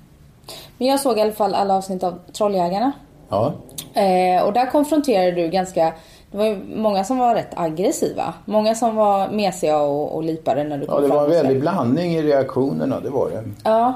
Men 0.78 0.88
jag 0.88 1.00
såg 1.00 1.18
i 1.18 1.22
alla 1.22 1.32
fall 1.32 1.54
alla 1.54 1.74
avsnitt 1.74 2.04
av 2.04 2.20
Trolljägarna. 2.34 2.92
Ja. 3.30 3.54
Eh, 3.94 4.44
och 4.44 4.54
där 4.54 4.72
konfronterade 4.72 5.32
du 5.32 5.48
ganska 5.48 5.94
det 6.36 6.40
var 6.40 6.46
ju 6.46 6.60
många 6.76 7.04
som 7.04 7.18
var 7.18 7.36
rätt 7.36 7.52
aggressiva. 7.56 8.34
Många 8.46 8.76
som 8.76 8.96
var 8.96 9.30
mesiga 9.30 9.80
och, 9.80 10.16
och 10.16 10.24
lipade 10.24 10.64
när 10.64 10.78
du 10.78 10.86
kom 10.86 10.96
Ja, 10.96 11.02
det 11.02 11.08
fram 11.08 11.18
var 11.18 11.24
en 11.26 11.30
väldig 11.32 11.60
blandning 11.60 12.12
i 12.16 12.22
reaktionerna, 12.22 13.00
det 13.00 13.10
var 13.10 13.30
det. 13.30 13.44
Ja. 13.64 13.94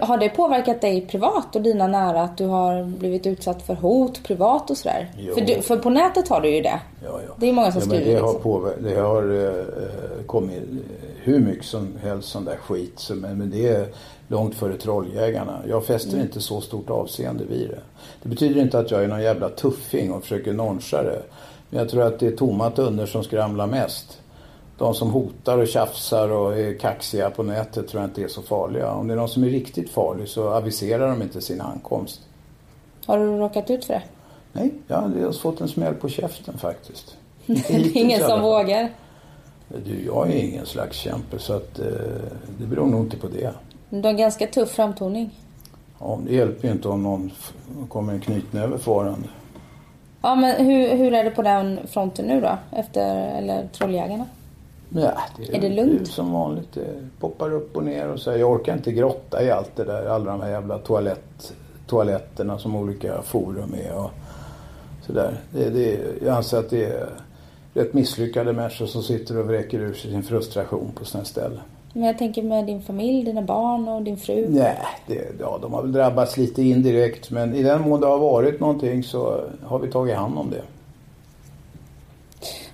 Har 0.00 0.18
det 0.18 0.28
påverkat 0.28 0.80
dig 0.80 1.00
privat 1.06 1.56
och 1.56 1.62
dina 1.62 1.86
nära 1.86 2.22
att 2.22 2.36
du 2.38 2.46
har 2.46 2.84
blivit 2.84 3.26
utsatt 3.26 3.62
för 3.62 3.74
hot 3.74 4.22
privat 4.22 4.70
och 4.70 4.76
sådär? 4.76 5.10
För, 5.34 5.40
du, 5.40 5.62
för 5.62 5.76
på 5.76 5.90
nätet 5.90 6.28
har 6.28 6.40
du 6.40 6.48
ju 6.54 6.60
det. 6.62 6.80
Ja, 7.04 7.20
ja. 7.28 7.34
Det 7.36 7.48
är 7.48 7.52
många 7.52 7.72
som 7.72 7.80
ja, 7.80 7.86
skriver 7.88 8.04
det 8.14 8.20
har, 8.20 8.32
liksom. 8.32 8.42
påver- 8.42 8.76
det 8.80 9.00
har 9.00 9.44
eh, 9.46 10.24
kommit 10.26 10.62
hur 11.22 11.38
mycket 11.40 11.64
som 11.64 11.88
helst 12.02 12.28
sån 12.28 12.44
där 12.44 12.56
skit. 12.56 12.92
Så, 12.96 13.14
men, 13.14 13.38
men 13.38 13.50
det 13.50 13.68
är 13.68 13.86
långt 14.28 14.54
före 14.54 14.76
trolljägarna. 14.76 15.58
Jag 15.68 15.84
fäster 15.84 16.12
Mm. 16.12 16.22
inte 16.26 16.40
så 16.40 16.60
stort 16.60 16.90
avseende 16.90 17.44
vid 17.44 17.68
det. 17.68 17.80
Det 18.22 18.28
betyder 18.28 18.60
inte 18.60 18.78
att 18.78 18.90
jag 18.90 19.04
är 19.04 19.08
någon 19.08 19.22
jävla 19.22 19.48
tuffing 19.48 20.12
och 20.12 20.22
försöker 20.22 20.52
noncha 20.52 21.02
det. 21.02 21.22
Men 21.70 21.78
jag 21.78 21.88
tror 21.88 22.02
att 22.02 22.18
det 22.18 22.26
är 22.26 22.36
tomma 22.36 22.70
tunnor 22.70 23.06
som 23.06 23.24
skramlar 23.24 23.66
mest. 23.66 24.20
De 24.78 24.94
som 24.94 25.10
hotar 25.10 25.58
och 25.58 25.68
tjafsar 25.68 26.28
och 26.28 26.58
är 26.58 26.78
kaxiga 26.78 27.30
på 27.30 27.42
nätet 27.42 27.88
tror 27.88 28.02
jag 28.02 28.10
inte 28.10 28.22
är 28.22 28.28
så 28.28 28.42
farliga. 28.42 28.92
Om 28.92 29.08
det 29.08 29.14
är 29.14 29.16
någon 29.18 29.28
som 29.28 29.44
är 29.44 29.48
riktigt 29.48 29.90
farlig 29.90 30.28
så 30.28 30.48
aviserar 30.48 31.08
de 31.08 31.22
inte 31.22 31.40
sin 31.40 31.60
ankomst. 31.60 32.20
Har 33.06 33.18
du 33.18 33.24
råkat 33.24 33.70
ut 33.70 33.84
för 33.84 33.94
det? 33.94 34.02
Nej, 34.52 34.72
jag 34.86 34.96
har 34.96 35.32
fått 35.32 35.60
en 35.60 35.68
smäll 35.68 35.94
på 35.94 36.08
käften 36.08 36.58
faktiskt. 36.58 37.16
Det 37.46 37.70
är 37.70 37.96
ingen 37.96 38.20
som 38.20 38.42
vågar. 38.42 38.92
Du, 39.84 40.04
jag 40.04 40.28
är 40.30 40.36
ingen 40.36 40.66
slags 40.66 40.96
kämpe 40.96 41.38
så 41.38 41.52
att 41.52 41.78
eh, 41.78 41.86
det 42.58 42.66
beror 42.66 42.86
nog 42.86 43.00
inte 43.00 43.16
på 43.16 43.28
det. 43.28 43.52
Du 43.90 44.02
har 44.02 44.10
en 44.10 44.16
ganska 44.16 44.46
tuff 44.46 44.70
framtoning. 44.70 45.30
Ja, 45.98 46.18
det 46.26 46.34
hjälper 46.34 46.68
ju 46.68 46.74
inte 46.74 46.88
om 46.88 47.02
någon 47.02 47.30
kommer 47.88 48.12
en 48.12 48.20
knytnäve 48.20 48.78
farande. 48.78 49.28
Ja, 50.28 50.34
men 50.34 50.66
hur, 50.66 50.96
hur 50.96 51.14
är 51.14 51.24
det 51.24 51.30
på 51.30 51.42
den 51.42 51.80
fronten 51.86 52.26
nu 52.26 52.40
då? 52.40 52.58
Efter, 52.72 53.36
eller 53.38 53.68
Trolljägarna? 53.68 54.26
Ja, 54.88 55.12
det 55.36 55.56
Är 55.56 55.60
det 55.60 55.68
lugnt? 55.68 55.98
Det 55.98 56.04
är 56.04 56.04
som 56.04 56.32
vanligt. 56.32 56.72
Det 56.74 57.08
poppar 57.20 57.52
upp 57.52 57.76
och 57.76 57.84
ner 57.84 58.08
och 58.08 58.20
så. 58.20 58.30
här. 58.30 58.38
Jag 58.38 58.50
orkar 58.50 58.72
inte 58.72 58.92
grotta 58.92 59.42
i 59.42 59.50
allt 59.50 59.76
det 59.76 59.84
där. 59.84 60.06
Alla 60.06 60.30
de 60.30 60.40
här 60.40 60.50
jävla 60.50 60.78
toalett, 60.78 61.52
toaletterna 61.86 62.58
som 62.58 62.76
olika 62.76 63.22
forum 63.22 63.74
är 63.74 63.94
och 63.98 64.10
sådär. 65.06 65.40
Det, 65.50 65.70
det, 65.70 66.00
jag 66.24 66.36
anser 66.36 66.58
att 66.58 66.70
det 66.70 66.84
är 66.84 67.08
rätt 67.74 67.94
misslyckade 67.94 68.52
människor 68.52 68.86
som 68.86 69.02
sitter 69.02 69.38
och 69.38 69.46
vräker 69.46 69.78
ur 69.78 69.94
sig 69.94 70.10
sin 70.10 70.22
frustration 70.22 70.92
på 70.94 71.04
sina 71.04 71.24
ställen. 71.24 71.60
Men 71.92 72.02
jag 72.02 72.18
tänker 72.18 72.42
med 72.42 72.66
din 72.66 72.82
familj, 72.82 73.24
dina 73.24 73.42
barn 73.42 73.88
och 73.88 74.02
din 74.02 74.16
fru. 74.16 74.46
Nej, 74.48 74.78
det, 75.06 75.40
ja, 75.40 75.58
de 75.62 75.72
har 75.72 75.82
väl 75.82 75.92
drabbats 75.92 76.36
lite 76.36 76.62
indirekt 76.62 77.30
men 77.30 77.54
i 77.54 77.62
den 77.62 77.82
mån 77.82 78.00
det 78.00 78.06
har 78.06 78.18
varit 78.18 78.60
någonting 78.60 79.02
så 79.02 79.40
har 79.64 79.78
vi 79.78 79.90
tagit 79.90 80.16
hand 80.16 80.38
om 80.38 80.50
det. 80.50 80.62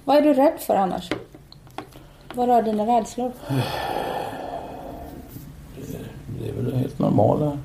Vad 0.05 0.17
är 0.17 0.23
du 0.23 0.35
rädd 0.35 0.59
för 0.59 0.75
annars? 0.75 1.11
Vad 2.35 2.49
rör 2.49 2.63
dina 2.63 2.87
rädslor? 2.87 3.33
Det 6.41 6.49
är 6.49 6.53
väl 6.53 6.75
helt 6.75 6.99
normala. 6.99 7.59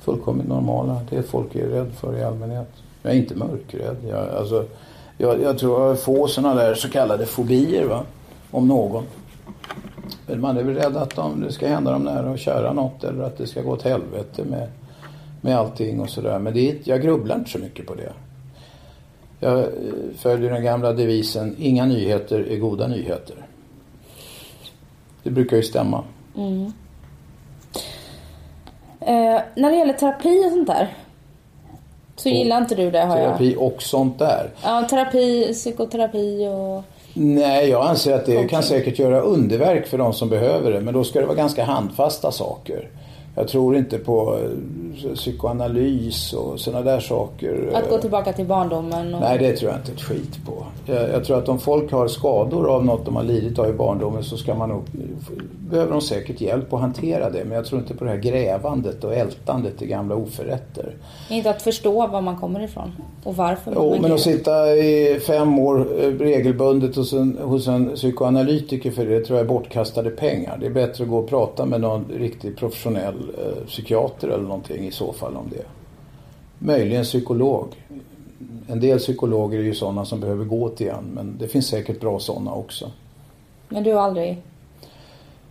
Fullkomligt 0.00 0.48
normala. 0.48 1.00
Det 1.10 1.22
folk 1.22 1.54
är 1.54 1.66
rädd 1.66 1.92
för 2.00 2.18
i 2.18 2.24
allmänhet. 2.24 2.68
Jag 3.02 3.12
är 3.12 3.16
inte 3.16 3.34
mörkrädd. 3.34 3.96
Jag, 4.08 4.28
alltså, 4.28 4.64
jag, 5.18 5.42
jag 5.42 5.58
tror 5.58 5.80
jag 5.80 5.88
har 5.88 5.94
få 5.94 6.28
sådana 6.28 6.54
där 6.54 6.74
så 6.74 6.90
kallade 6.90 7.26
fobier 7.26 7.84
va. 7.84 8.02
Om 8.50 8.68
någon. 8.68 9.04
Men 10.26 10.40
man 10.40 10.56
är 10.56 10.62
väl 10.62 10.74
rädd 10.74 10.96
att 10.96 11.16
de, 11.16 11.40
det 11.40 11.52
ska 11.52 11.68
hända 11.68 11.90
dem 11.90 12.02
nära 12.02 12.30
och 12.30 12.38
köra 12.38 12.72
något 12.72 13.04
eller 13.04 13.24
att 13.24 13.38
det 13.38 13.46
ska 13.46 13.62
gå 13.62 13.72
åt 13.72 13.82
helvete 13.82 14.44
med, 14.44 14.68
med 15.40 15.58
allting 15.58 16.00
och 16.00 16.10
sådär. 16.10 16.38
Men 16.38 16.54
det 16.54 16.86
jag 16.86 17.02
grubblar 17.02 17.36
inte 17.36 17.50
så 17.50 17.58
mycket 17.58 17.86
på 17.86 17.94
det. 17.94 18.12
Jag 19.40 19.58
eh, 19.58 19.66
följer 20.16 20.50
den 20.50 20.64
gamla 20.64 20.92
devisen, 20.92 21.56
inga 21.58 21.86
nyheter 21.86 22.40
är 22.50 22.56
goda 22.56 22.88
nyheter. 22.88 23.36
Det 25.22 25.30
brukar 25.30 25.56
ju 25.56 25.62
stämma. 25.62 26.04
Eh, 29.00 29.40
när 29.54 29.70
det 29.70 29.76
gäller 29.76 29.92
terapi 29.92 30.46
och 30.46 30.50
sånt 30.50 30.66
där. 30.66 30.96
Så 32.16 32.28
gillar 32.28 32.58
inte 32.58 32.74
du 32.74 32.90
det 32.90 33.00
har 33.00 33.18
jag. 33.18 33.26
Terapi 33.26 33.56
och 33.58 33.82
sånt 33.82 34.18
där. 34.18 34.50
Ja, 34.62 34.86
terapi, 34.90 35.52
psykoterapi 35.52 36.48
och... 36.48 36.84
Nej, 37.14 37.68
jag 37.68 37.86
anser 37.86 38.14
att 38.14 38.26
det 38.26 38.36
Okej. 38.36 38.48
kan 38.48 38.62
säkert 38.62 38.98
göra 38.98 39.20
underverk 39.20 39.86
för 39.86 39.98
de 39.98 40.12
som 40.12 40.28
behöver 40.28 40.72
det. 40.72 40.80
Men 40.80 40.94
då 40.94 41.04
ska 41.04 41.20
det 41.20 41.26
vara 41.26 41.36
ganska 41.36 41.64
handfasta 41.64 42.32
saker. 42.32 42.88
Jag 43.36 43.48
tror 43.48 43.76
inte 43.76 43.98
på 43.98 44.38
eh, 45.04 45.14
psykoanalys 45.14 46.32
och 46.32 46.60
sådana 46.60 46.84
där 46.84 47.00
saker. 47.00 47.70
Att 47.74 47.90
gå 47.90 47.98
tillbaka 47.98 48.32
till 48.32 48.46
barndomen 48.46 49.14
och... 49.14 49.20
Nej, 49.20 49.38
det 49.38 49.56
tror 49.56 49.70
jag 49.70 49.80
inte 49.80 49.92
ett 49.92 50.02
skit 50.02 50.38
på. 50.46 50.64
Jag, 50.86 51.10
jag 51.10 51.24
tror 51.24 51.38
att 51.38 51.48
om 51.48 51.58
folk 51.58 51.92
har 51.92 52.08
skador 52.08 52.70
av 52.70 52.84
något 52.84 53.04
de 53.04 53.16
har 53.16 53.22
lidit 53.22 53.58
av 53.58 53.70
i 53.70 53.72
barndomen 53.72 54.24
så 54.24 54.36
ska 54.36 54.54
man 54.54 54.68
nog, 54.68 54.82
behöver 55.74 55.92
de 55.92 56.00
säkert 56.00 56.40
hjälp 56.40 56.72
att 56.72 56.80
hantera 56.80 57.30
det. 57.30 57.44
Men 57.44 57.52
jag 57.56 57.66
tror 57.66 57.80
inte 57.80 57.94
på 57.94 58.04
det 58.04 58.10
här 58.10 58.18
grävandet 58.18 59.04
och 59.04 59.14
ältandet 59.14 59.82
i 59.82 59.86
gamla 59.86 60.14
oförrätter. 60.14 60.94
Inte 61.30 61.50
att 61.50 61.62
förstå 61.62 62.06
var 62.06 62.20
man 62.20 62.36
kommer 62.36 62.60
ifrån 62.60 62.92
och 63.24 63.36
varför 63.36 63.72
Jo, 63.76 63.96
men 64.00 64.12
att 64.12 64.20
sitta 64.20 64.76
i 64.76 65.20
fem 65.26 65.58
år 65.58 66.02
eh, 66.02 66.10
regelbundet 66.10 66.96
hos 66.96 67.12
en, 67.12 67.38
hos 67.42 67.68
en 67.68 67.94
psykoanalytiker 67.94 68.90
för 68.90 69.06
det 69.06 69.20
tror 69.20 69.38
jag 69.38 69.44
är 69.44 69.48
bortkastade 69.48 70.10
pengar. 70.10 70.56
Det 70.60 70.66
är 70.66 70.70
bättre 70.70 71.04
att 71.04 71.10
gå 71.10 71.18
och 71.18 71.28
prata 71.28 71.66
med 71.66 71.80
någon 71.80 72.04
riktigt 72.16 72.56
professionell 72.56 73.14
eh, 73.14 73.66
psykiater 73.66 74.28
eller 74.28 74.44
någonting 74.44 74.86
i 74.86 74.90
så 74.90 75.12
fall 75.12 75.36
om 75.36 75.50
det. 75.50 75.64
Möjligen 76.58 77.04
psykolog. 77.04 77.66
En 78.66 78.80
del 78.80 78.98
psykologer 78.98 79.58
är 79.58 79.62
ju 79.62 79.74
sådana 79.74 80.04
som 80.04 80.20
behöver 80.20 80.44
gå 80.44 80.68
till 80.68 80.88
en 80.88 81.04
men 81.14 81.36
det 81.38 81.48
finns 81.48 81.66
säkert 81.66 82.00
bra 82.00 82.18
sådana 82.18 82.54
också. 82.54 82.90
Men 83.68 83.82
du 83.82 83.92
har 83.92 84.02
aldrig... 84.02 84.42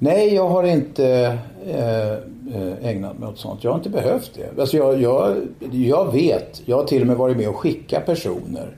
Nej, 0.03 0.33
jag 0.33 0.49
har 0.49 0.63
inte 0.63 1.37
eh, 1.65 2.11
eh, 2.11 2.87
ägnat 2.89 3.19
mig 3.19 3.29
åt 3.29 3.37
sånt. 3.37 3.63
Jag 3.63 3.71
har 3.71 3.77
inte 3.77 3.89
behövt 3.89 4.31
det. 4.35 4.61
Alltså 4.61 4.77
jag, 4.77 5.01
jag, 5.01 5.35
jag 5.71 6.11
vet, 6.11 6.61
jag 6.65 6.77
har 6.77 6.83
till 6.83 7.01
och 7.01 7.07
med 7.07 7.17
varit 7.17 7.37
med 7.37 7.49
och 7.49 7.55
skickat 7.55 8.05
personer 8.05 8.77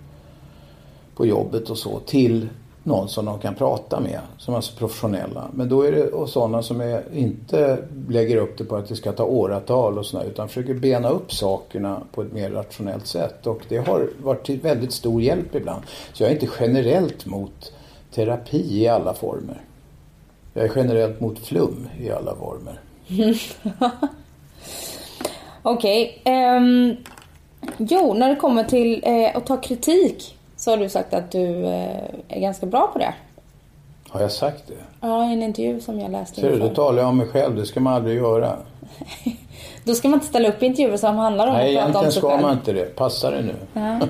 på 1.16 1.26
jobbet 1.26 1.70
och 1.70 1.78
så 1.78 2.00
till 2.00 2.50
någon 2.84 3.10
som 3.10 3.26
de 3.26 3.40
kan 3.40 3.56
prata 3.56 4.00
med, 4.00 4.20
som 4.38 4.54
är 4.54 4.56
alltså 4.56 4.78
professionella. 4.78 5.48
Men 5.54 5.70
då 5.70 5.82
är 5.82 5.92
det 5.92 6.08
och 6.08 6.30
sådana 6.30 6.64
som 6.64 6.82
är, 6.82 7.04
inte 7.14 7.78
lägger 8.10 8.38
upp 8.38 8.58
det 8.58 8.64
på 8.64 8.76
att 8.76 8.88
det 8.88 8.96
ska 8.96 9.12
ta 9.12 9.24
åratal 9.24 9.98
och 9.98 10.06
sådär, 10.06 10.26
utan 10.26 10.48
försöker 10.48 10.74
bena 10.74 11.10
upp 11.10 11.34
sakerna 11.34 12.02
på 12.12 12.22
ett 12.22 12.34
mer 12.34 12.50
rationellt 12.50 13.08
sätt. 13.08 13.48
Och 13.48 13.62
det 13.70 13.78
har 13.78 14.10
varit 14.24 14.46
till 14.46 14.60
väldigt 14.60 14.92
stor 14.92 15.22
hjälp 15.22 15.56
ibland. 15.56 15.84
Så 16.14 16.24
jag 16.24 16.30
är 16.30 16.34
inte 16.34 16.50
generellt 16.60 17.26
mot 17.26 17.74
terapi 18.12 18.82
i 18.82 18.88
alla 18.88 19.14
former. 19.14 19.62
Jag 20.58 20.66
är 20.66 20.72
generellt 20.76 21.20
mot 21.20 21.40
flum 21.40 21.90
i 22.00 22.12
alla 22.12 22.36
former. 22.36 22.80
Okej. 25.62 26.22
ehm, 26.24 26.96
jo, 27.78 28.14
när 28.14 28.30
det 28.30 28.36
kommer 28.36 28.64
till 28.64 29.04
eh, 29.06 29.38
att 29.38 29.46
ta 29.46 29.58
kritik 29.58 30.38
så 30.56 30.72
har 30.72 30.78
du 30.78 30.90
sagt 30.90 31.14
att 31.14 31.32
du 31.32 31.66
eh, 31.66 32.04
är 32.28 32.40
ganska 32.40 32.66
bra 32.66 32.90
på 32.94 33.00
det. 33.00 33.14
Har 34.10 34.22
jag 34.22 34.32
sagt 34.32 34.68
det? 34.68 34.74
Ja, 35.02 35.30
i 35.30 35.34
en 35.34 35.44
intervju 35.44 35.82
som 35.82 36.00
jag 36.00 36.12
läste 36.12 36.42
Ser 36.42 36.52
du, 36.52 36.60
då 36.60 36.70
talar 36.70 37.00
jag 37.00 37.10
om 37.10 37.18
mig 37.18 37.28
själv. 37.28 37.56
Det 37.56 37.66
ska 37.66 37.80
man 37.80 37.94
aldrig 37.94 38.18
göra. 38.18 38.58
Då 39.84 39.94
ska 39.96 40.08
man 40.08 40.18
inte 40.18 40.28
ställa 40.28 40.50
upp 40.50 40.64
intervjuer 40.64 40.98
som 40.98 41.16
handlar 41.16 41.48
om 41.48 41.54
Nej, 41.54 41.78
att 41.78 41.86
prata 41.86 42.00
om 42.00 42.06
egentligen 42.06 42.12
sig 42.12 42.22
ska 42.22 42.30
själv. 42.30 42.42
man 42.42 42.54
inte 42.54 42.74
det. 42.74 42.96
Passar 42.96 43.32
det 43.32 43.42
nu? 43.42 43.56
Ja. 43.74 43.96
Eh, 43.96 44.04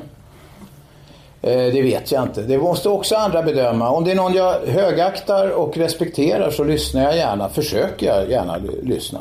Det 1.46 1.82
vet 1.82 2.12
jag 2.12 2.24
inte. 2.24 2.42
Det 2.42 2.58
måste 2.58 2.90
också 2.90 3.16
andra 3.16 3.44
bedöma. 3.44 3.90
Om 3.90 4.04
det 4.04 4.12
är 4.12 4.16
någon 4.16 4.34
jag 4.34 4.54
högaktar 4.68 5.50
och 5.50 5.78
respekterar 5.78 6.52
så 6.52 6.64
lyssnar 6.64 7.02
jag 7.04 7.16
gärna. 7.18 7.50
Försöker 7.50 8.06
jag 8.08 8.30
gärna 8.30 8.58
ly- 8.58 8.82
lyssna. 8.84 9.20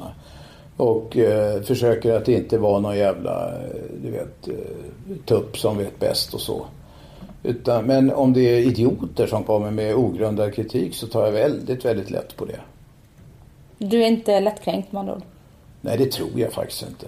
Och 0.76 1.16
eh, 1.16 1.62
försöker 1.62 2.12
att 2.14 2.28
inte 2.28 2.58
vara 2.58 2.78
någon 2.80 2.96
jävla, 2.96 3.48
eh, 3.48 3.58
du 4.02 4.10
vet, 4.10 4.48
eh, 4.48 5.16
tupp 5.26 5.58
som 5.58 5.78
vet 5.78 5.98
bäst 6.00 6.34
och 6.34 6.40
så. 6.40 6.66
Utan, 7.42 7.84
men 7.84 8.12
om 8.12 8.32
det 8.32 8.40
är 8.40 8.58
idioter 8.58 9.26
som 9.26 9.44
kommer 9.44 9.70
med 9.70 9.94
ogrundad 9.94 10.54
kritik 10.54 10.94
så 10.94 11.06
tar 11.06 11.24
jag 11.24 11.32
väldigt, 11.32 11.84
väldigt 11.84 12.10
lätt 12.10 12.36
på 12.36 12.44
det. 12.44 12.60
Du 13.78 14.02
är 14.02 14.06
inte 14.06 14.40
lättkränkt 14.40 14.92
med 14.92 15.00
andra 15.00 15.14
ord. 15.14 15.22
Nej, 15.80 15.98
det 15.98 16.12
tror 16.12 16.28
jag 16.36 16.52
faktiskt 16.52 16.84
inte. 16.88 17.06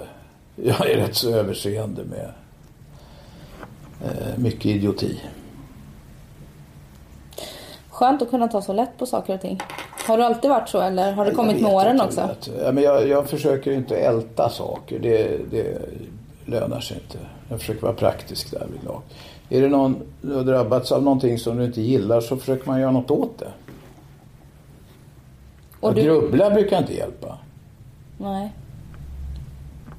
Jag 0.57 0.91
är 0.91 0.97
rätt 0.97 1.15
så 1.17 1.35
överseende 1.35 2.05
med 2.05 2.19
eh, 2.25 2.31
mycket 4.37 4.67
idioti. 4.67 5.21
Skönt 7.91 8.23
att 8.23 8.31
kunna 8.31 8.49
ta 8.49 8.63
så 8.63 8.73
lätt 8.73 8.99
på 8.99 9.07
saker 9.07 9.35
och 9.35 9.41
ting. 9.41 9.61
Har 10.07 10.19
du 10.19 10.25
alltid 10.25 10.51
varit 10.51 10.69
så 10.69 10.81
eller 10.81 11.13
har 11.13 11.25
det 11.25 11.31
kommit 11.31 11.63
med 11.63 11.73
åren 11.73 12.01
också? 12.01 12.31
Ja, 12.63 12.73
men 12.73 12.85
jag, 12.85 13.09
jag 13.09 13.27
försöker 13.27 13.73
inte 13.73 13.97
älta 13.97 14.51
saker. 14.51 14.99
Det, 14.99 15.51
det 15.51 15.79
lönar 16.45 16.81
sig 16.81 16.97
inte. 16.97 17.19
Jag 17.49 17.61
försöker 17.61 17.83
vara 17.83 17.93
praktisk 17.93 18.51
därvidlag. 18.51 19.03
Är 19.49 19.61
det 19.61 19.69
någon 19.69 19.97
du 20.21 20.35
har 20.35 20.45
drabbats 20.45 20.93
av 20.93 21.03
någonting 21.03 21.39
som 21.39 21.57
du 21.57 21.65
inte 21.65 21.81
gillar 21.81 22.21
så 22.21 22.37
försöker 22.37 22.67
man 22.67 22.81
göra 22.81 22.91
något 22.91 23.11
åt 23.11 23.39
det. 23.39 23.51
Och 25.81 25.89
att 25.89 25.97
du... 25.97 26.03
grubbla 26.03 26.51
brukar 26.51 26.79
inte 26.79 26.95
hjälpa. 26.95 27.39
Nej. 28.19 28.53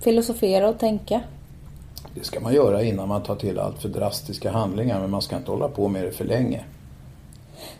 Filosofera 0.02 0.70
och 0.70 0.80
tänka. 0.80 1.22
Det 2.20 2.26
ska 2.26 2.40
man 2.40 2.54
göra 2.54 2.84
innan 2.84 3.08
man 3.08 3.24
tar 3.24 3.36
till 3.36 3.60
allt 3.60 3.82
för 3.82 3.90
drastiska 3.90 4.52
handlingar 4.52 5.00
men 5.00 5.10
man 5.10 5.22
ska 5.22 5.36
inte 5.36 5.52
hålla 5.52 5.68
på 5.68 5.88
med 5.88 6.04
det 6.04 6.12
för 6.12 6.26
länge. 6.26 6.64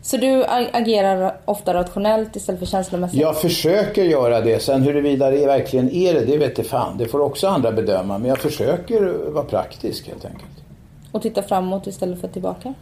Så 0.02 0.18
du 0.18 0.46
agerar 0.74 1.38
ofta 1.46 1.74
rationellt 1.74 2.36
istället 2.36 2.60
för 2.60 2.66
känslomässigt? 2.66 3.22
Jag 3.22 3.42
försöker 3.42 4.04
göra 4.04 4.42
det. 4.42 4.60
Sen 4.64 4.82
huruvida 4.82 5.32
det 5.32 5.46
verkligen 5.46 5.90
är 5.92 6.14
det, 6.14 6.26
det 6.26 6.38
vet 6.38 6.56
det 6.56 6.64
fan. 6.64 6.98
Det 6.98 7.06
får 7.06 7.20
också 7.20 7.48
andra 7.48 7.72
bedöma. 7.72 8.18
Men 8.18 8.30
jag 8.30 8.38
försöker 8.38 9.32
vara 9.32 9.46
praktisk 9.46 10.08
helt 10.08 10.26
enkelt. 10.26 10.52
Och 11.12 11.22
titta 11.22 11.44
framåt 11.44 11.88
istället 11.88 12.22
för 12.22 12.28
tillbaka? 12.28 12.74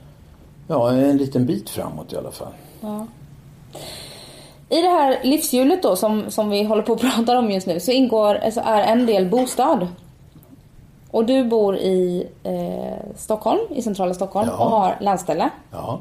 Ja, 0.67 0.91
en 0.91 1.17
liten 1.17 1.45
bit 1.45 1.69
framåt 1.69 2.13
i 2.13 2.17
alla 2.17 2.31
fall. 2.31 2.53
Ja. 2.81 3.07
I 4.69 4.81
det 4.81 4.89
här 4.89 5.19
livshjulet 5.23 5.83
då 5.83 5.95
som, 5.95 6.23
som 6.31 6.49
vi 6.49 6.63
håller 6.63 6.83
på 6.83 6.93
att 6.93 7.01
prata 7.15 7.39
om 7.39 7.51
just 7.51 7.67
nu 7.67 7.79
så 7.79 7.91
ingår, 7.91 8.35
alltså 8.35 8.61
är 8.65 8.81
en 8.81 9.05
del 9.05 9.25
bostad. 9.25 9.87
Och 11.15 11.25
du 11.25 11.43
bor 11.43 11.75
i 11.78 12.28
eh, 12.43 13.15
Stockholm, 13.15 13.60
i 13.69 13.82
centrala 13.82 14.13
Stockholm 14.13 14.49
ja. 14.51 14.65
och 14.65 14.71
har 14.71 14.97
landställe. 15.01 15.49
Ja. 15.71 15.99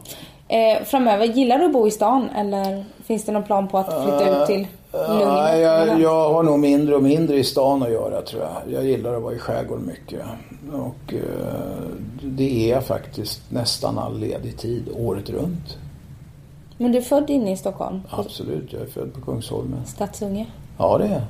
Eh, 0.48 0.84
framöver, 0.84 1.24
gillar 1.24 1.58
du 1.58 1.64
att 1.64 1.72
bo 1.72 1.86
i 1.86 1.90
stan 1.90 2.30
eller 2.30 2.84
finns 3.04 3.24
det 3.24 3.32
någon 3.32 3.42
plan 3.42 3.68
på 3.68 3.78
att 3.78 3.86
flytta 3.86 4.30
uh, 4.30 4.42
ut 4.42 4.46
till 4.46 4.66
Lugn? 4.92 5.22
Uh, 5.22 5.60
jag, 5.60 6.00
jag 6.00 6.30
har 6.32 6.42
nog 6.42 6.58
mindre 6.58 6.96
och 6.96 7.02
mindre 7.02 7.36
i 7.36 7.44
stan 7.44 7.82
att 7.82 7.90
göra 7.90 8.22
tror 8.22 8.42
jag. 8.42 8.74
Jag 8.74 8.84
gillar 8.84 9.14
att 9.14 9.22
vara 9.22 9.34
i 9.34 9.38
skärgården 9.38 9.86
mycket. 9.86 10.20
Och 10.72 11.12
uh, 11.12 11.20
det 12.22 12.70
är 12.70 12.74
jag 12.74 12.84
faktiskt 12.84 13.40
nästan 13.48 13.98
all 13.98 14.18
ledig 14.18 14.58
tid, 14.58 14.88
året 14.96 15.30
runt. 15.30 15.78
Men 16.78 16.92
du 16.92 16.98
är 16.98 17.02
född 17.02 17.30
inne 17.30 17.52
i 17.52 17.56
Stockholm? 17.56 18.02
Absolut, 18.10 18.72
jag 18.72 18.82
är 18.82 18.86
född 18.86 19.14
på 19.14 19.20
Kungsholmen. 19.20 19.86
Stadsunge? 19.86 20.46
Ja, 20.78 20.98
det 20.98 21.04
är 21.04 21.12
jag. 21.12 21.22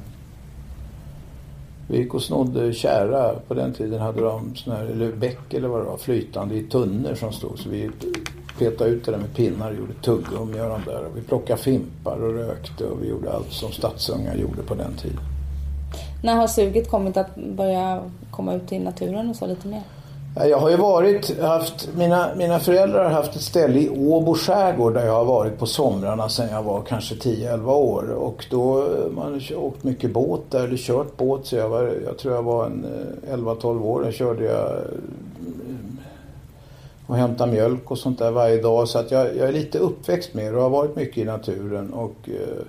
Vi 1.89 1.99
gick 1.99 2.15
och 2.15 2.23
snodde 2.23 2.73
kära. 2.73 3.35
På 3.49 3.55
den 3.55 3.73
tiden 3.73 4.01
hade 4.01 4.21
de 4.21 4.57
sån 4.57 4.73
här, 4.73 4.85
eller 4.85 5.13
bäck 5.13 5.55
eller 5.55 5.69
vad 5.69 5.81
det 5.81 5.85
var, 5.85 5.97
flytande 5.97 6.55
i 6.55 6.63
tunnor 6.63 7.15
som 7.15 7.33
stod. 7.33 7.59
Så 7.59 7.69
vi 7.69 7.91
petade 8.59 8.91
ut 8.91 9.05
det 9.05 9.13
där 9.13 9.19
med 9.19 9.35
pinnar 9.35 9.71
och 9.71 9.77
gjorde 9.77 9.93
tuggummi 9.93 10.61
och 10.61 10.69
de 10.69 10.83
där. 10.87 11.05
Och 11.05 11.17
vi 11.17 11.21
plockade 11.21 11.63
fimpar 11.63 12.23
och 12.23 12.35
rökte 12.35 12.85
och 12.85 13.03
vi 13.03 13.09
gjorde 13.09 13.33
allt 13.33 13.53
som 13.53 13.73
stadsungar 13.73 14.35
gjorde 14.35 14.63
på 14.63 14.75
den 14.75 14.95
tiden. 14.95 15.21
När 16.23 16.35
har 16.35 16.47
suget 16.47 16.91
kommit 16.91 17.17
att 17.17 17.35
börja 17.35 18.03
komma 18.31 18.55
ut 18.55 18.73
i 18.73 18.79
naturen 18.79 19.31
och 19.31 19.37
så 19.37 19.47
lite 19.47 19.69
mer? 19.69 19.83
Jag 20.37 20.59
har 20.59 20.71
ju 20.71 20.77
varit, 20.77 21.41
haft, 21.41 21.89
mina, 21.97 22.35
mina 22.37 22.59
föräldrar 22.59 23.05
har 23.05 23.11
haft 23.11 23.37
ett 23.37 23.43
ställe 23.43 23.79
i 23.81 23.89
Åbo 23.89 24.35
skärgård 24.35 24.95
där 24.95 25.07
jag 25.07 25.13
har 25.13 25.25
varit 25.25 25.59
på 25.59 25.67
somrarna 25.67 26.29
sedan 26.29 26.49
jag 26.51 26.63
var 26.63 26.83
kanske 26.83 27.15
10-11 27.15 27.67
år. 27.67 28.11
Och 28.11 28.47
då 28.51 28.79
eh, 28.79 29.13
man 29.15 29.33
har 29.33 29.57
åkt 29.57 29.85
mycket 29.85 30.11
båt 30.11 30.41
där, 30.51 30.65
eller 30.65 30.77
kört 30.77 31.17
båt. 31.17 31.47
Så 31.47 31.57
jag, 31.57 31.69
var, 31.69 31.93
jag 32.05 32.19
tror 32.19 32.35
jag 32.35 32.43
var 32.43 32.67
en 32.67 32.87
eh, 33.31 33.37
11-12 33.37 33.83
år. 33.83 34.03
Då 34.05 34.11
körde 34.11 34.45
jag 34.45 34.71
eh, 34.71 34.83
och 37.07 37.17
hämtade 37.17 37.53
mjölk 37.53 37.91
och 37.91 37.99
sånt 37.99 38.19
där 38.19 38.31
varje 38.31 38.63
dag. 38.63 38.89
Så 38.89 38.99
att 38.99 39.11
jag, 39.11 39.37
jag 39.37 39.49
är 39.49 39.53
lite 39.53 39.79
uppväxt 39.79 40.35
med 40.35 40.53
det 40.53 40.57
och 40.57 40.63
har 40.63 40.71
varit 40.71 40.97
mycket 40.97 41.19
i 41.19 41.25
naturen. 41.25 41.93
Och, 41.93 42.17
eh, 42.29 42.65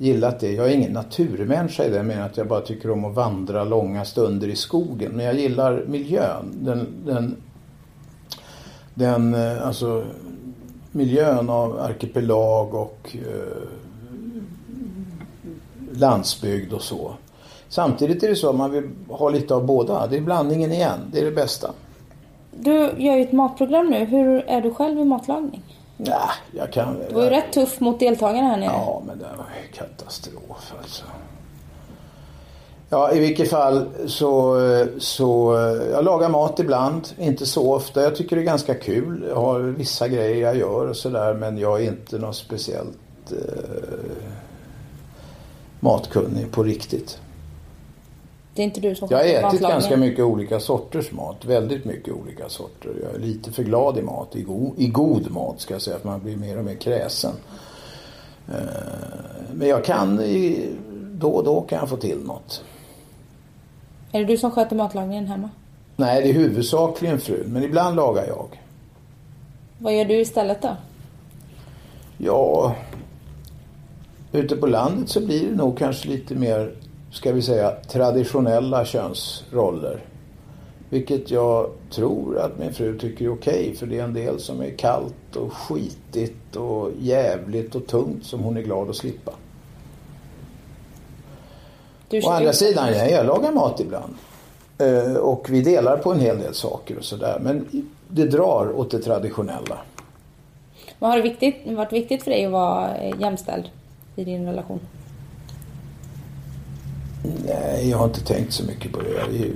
gillat 0.00 0.40
det. 0.40 0.52
Jag 0.52 0.66
är 0.66 0.74
ingen 0.74 0.92
naturmänniska 0.92 1.84
i 1.84 1.90
den 1.90 2.06
meningen 2.06 2.26
att 2.30 2.36
jag 2.36 2.46
bara 2.46 2.60
tycker 2.60 2.90
om 2.90 3.04
att 3.04 3.14
vandra 3.14 3.64
långa 3.64 4.04
stunder 4.04 4.48
i 4.48 4.56
skogen. 4.56 5.12
Men 5.12 5.24
jag 5.24 5.34
gillar 5.34 5.84
miljön. 5.86 6.52
Den, 6.60 6.86
den, 7.04 7.36
den 8.94 9.34
eh, 9.34 9.66
alltså 9.66 10.04
miljön 10.92 11.50
av 11.50 11.80
arkipelag 11.80 12.74
och 12.74 13.16
eh, 13.16 13.62
landsbygd 15.92 16.72
och 16.72 16.82
så. 16.82 17.14
Samtidigt 17.68 18.22
är 18.22 18.28
det 18.28 18.36
så 18.36 18.50
att 18.50 18.56
man 18.56 18.70
vill 18.70 18.88
ha 19.08 19.28
lite 19.28 19.54
av 19.54 19.66
båda. 19.66 20.06
Det 20.06 20.16
är 20.16 20.20
blandningen 20.20 20.72
igen. 20.72 20.98
Det 21.12 21.20
är 21.20 21.24
det 21.24 21.30
bästa. 21.30 21.70
Du 22.50 22.72
gör 22.96 23.16
ju 23.16 23.22
ett 23.22 23.32
matprogram 23.32 23.86
nu. 23.86 24.04
Hur 24.04 24.44
är 24.46 24.60
du 24.60 24.74
själv 24.74 24.98
i 24.98 25.04
matlagning? 25.04 25.62
Ja, 26.04 26.30
jag 26.52 26.72
kan... 26.72 26.96
Du 27.08 27.14
var 27.14 27.24
ju 27.24 27.30
rätt 27.30 27.52
tuff 27.52 27.80
mot 27.80 28.00
deltagarna 28.00 28.48
här 28.48 28.56
nere. 28.56 28.70
Ja, 28.72 29.02
men 29.06 29.18
det 29.18 29.24
var 29.24 29.46
ju 29.62 29.72
katastrof 29.72 30.74
alltså. 30.82 31.04
Ja, 32.92 33.12
i 33.12 33.18
vilket 33.18 33.50
fall 33.50 33.86
så, 34.06 34.56
så 34.98 35.54
jag 35.92 36.04
lagar 36.04 36.28
mat 36.28 36.60
ibland, 36.60 37.08
inte 37.18 37.46
så 37.46 37.74
ofta. 37.74 38.02
Jag 38.02 38.16
tycker 38.16 38.36
det 38.36 38.42
är 38.42 38.46
ganska 38.46 38.74
kul. 38.74 39.24
Jag 39.28 39.36
har 39.36 39.60
vissa 39.60 40.08
grejer 40.08 40.42
jag 40.42 40.56
gör 40.56 40.88
och 40.88 40.96
sådär 40.96 41.34
men 41.34 41.58
jag 41.58 41.80
är 41.82 41.88
inte 41.88 42.18
något 42.18 42.36
speciellt 42.36 43.32
eh, 43.32 43.38
matkunnig 45.80 46.52
på 46.52 46.62
riktigt. 46.62 47.18
Det 48.60 48.64
är 48.64 48.66
inte 48.66 48.80
du 48.80 48.94
som 48.94 49.08
Jag 49.10 49.18
har 49.18 49.24
ätit 49.24 49.60
ganska 49.60 49.96
mycket 49.96 50.24
olika 50.24 50.60
sorters 50.60 51.12
mat. 51.12 51.44
Väldigt 51.44 51.84
mycket 51.84 52.14
olika 52.14 52.48
sorter. 52.48 52.90
Jag 53.02 53.14
är 53.14 53.18
lite 53.18 53.52
för 53.52 53.62
glad 53.62 53.98
i 53.98 54.02
mat. 54.02 54.36
I, 54.36 54.42
go 54.42 54.74
i 54.76 54.86
god 54.86 55.30
mat 55.30 55.60
ska 55.60 55.74
jag 55.74 55.82
säga. 55.82 55.98
För 55.98 56.08
man 56.08 56.20
blir 56.20 56.36
mer 56.36 56.58
och 56.58 56.64
mer 56.64 56.74
kräsen. 56.74 57.32
Eh, 58.48 58.54
men 59.52 59.68
jag 59.68 59.84
kan 59.84 60.20
i, 60.20 60.68
då 61.12 61.28
och 61.28 61.44
då 61.44 61.60
kan 61.60 61.78
jag 61.78 61.88
få 61.88 61.96
till 61.96 62.18
något. 62.18 62.64
Är 64.12 64.18
det 64.18 64.24
du 64.24 64.36
som 64.36 64.50
sköter 64.50 64.76
matlagningen 64.76 65.26
hemma? 65.26 65.50
Nej, 65.96 66.22
det 66.22 66.28
är 66.28 66.34
huvudsakligen 66.34 67.20
frun. 67.20 67.46
Men 67.46 67.62
ibland 67.62 67.96
lagar 67.96 68.26
jag. 68.26 68.60
Vad 69.78 69.96
gör 69.96 70.04
du 70.04 70.20
istället 70.20 70.62
då? 70.62 70.76
Ja, 72.18 72.74
ute 74.32 74.56
på 74.56 74.66
landet 74.66 75.08
så 75.08 75.26
blir 75.26 75.50
det 75.50 75.56
nog 75.56 75.78
kanske 75.78 76.08
lite 76.08 76.34
mer 76.34 76.74
ska 77.12 77.32
vi 77.32 77.42
säga, 77.42 77.70
traditionella 77.70 78.84
könsroller. 78.84 80.00
Vilket 80.90 81.30
jag 81.30 81.70
tror 81.90 82.38
att 82.38 82.58
min 82.58 82.72
fru 82.72 82.98
tycker 82.98 83.24
är 83.24 83.32
okej 83.32 83.60
okay, 83.60 83.74
för 83.74 83.86
det 83.86 83.98
är 83.98 84.04
en 84.04 84.14
del 84.14 84.40
som 84.40 84.60
är 84.60 84.70
kallt 84.70 85.36
och 85.36 85.52
skitigt 85.52 86.56
och 86.56 86.90
jävligt 86.98 87.74
och 87.74 87.86
tungt 87.86 88.26
som 88.26 88.40
hon 88.40 88.56
är 88.56 88.62
glad 88.62 88.90
att 88.90 88.96
slippa. 88.96 89.32
Å 92.12 92.30
andra 92.30 92.52
sidan, 92.52 92.88
ja, 92.88 93.04
jag 93.04 93.26
lagar 93.26 93.52
mat 93.52 93.80
ibland. 93.80 94.14
Eh, 94.78 95.14
och 95.14 95.46
vi 95.50 95.62
delar 95.62 95.96
på 95.96 96.12
en 96.12 96.20
hel 96.20 96.38
del 96.38 96.54
saker 96.54 96.98
och 96.98 97.04
sådär. 97.04 97.38
Men 97.42 97.84
det 98.08 98.24
drar 98.24 98.78
åt 98.78 98.90
det 98.90 98.98
traditionella. 98.98 99.78
Vad 100.98 101.10
har 101.10 101.16
det 101.16 101.22
viktigt, 101.22 101.56
varit 101.66 101.92
viktigt 101.92 102.22
för 102.22 102.30
dig 102.30 102.44
att 102.44 102.52
vara 102.52 102.90
jämställd 103.18 103.70
i 104.16 104.24
din 104.24 104.46
relation? 104.46 104.80
Nej, 107.22 107.90
jag 107.90 107.98
har 107.98 108.04
inte 108.04 108.24
tänkt 108.24 108.52
så 108.52 108.64
mycket 108.64 108.92
på 108.92 109.00
det. 109.00 109.32
Vi, 109.32 109.52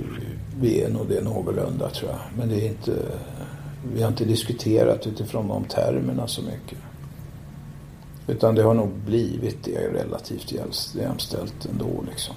vi 0.59 0.83
är 0.83 0.89
nog 0.89 1.09
det 1.09 1.21
någorlunda 1.21 1.89
tror 1.89 2.11
jag. 2.11 2.19
Men 2.37 2.49
det 2.49 2.65
är 2.65 2.67
inte, 2.67 2.91
vi 3.93 4.01
har 4.01 4.07
inte 4.07 4.25
diskuterat 4.25 5.07
utifrån 5.07 5.47
de 5.47 5.63
termerna 5.63 6.27
så 6.27 6.41
mycket. 6.41 6.77
Utan 8.27 8.55
det 8.55 8.63
har 8.63 8.73
nog 8.73 8.89
blivit 8.89 9.63
det 9.63 9.87
relativt 9.93 10.51
jämställt 10.95 11.65
ändå 11.71 12.03
liksom. 12.09 12.35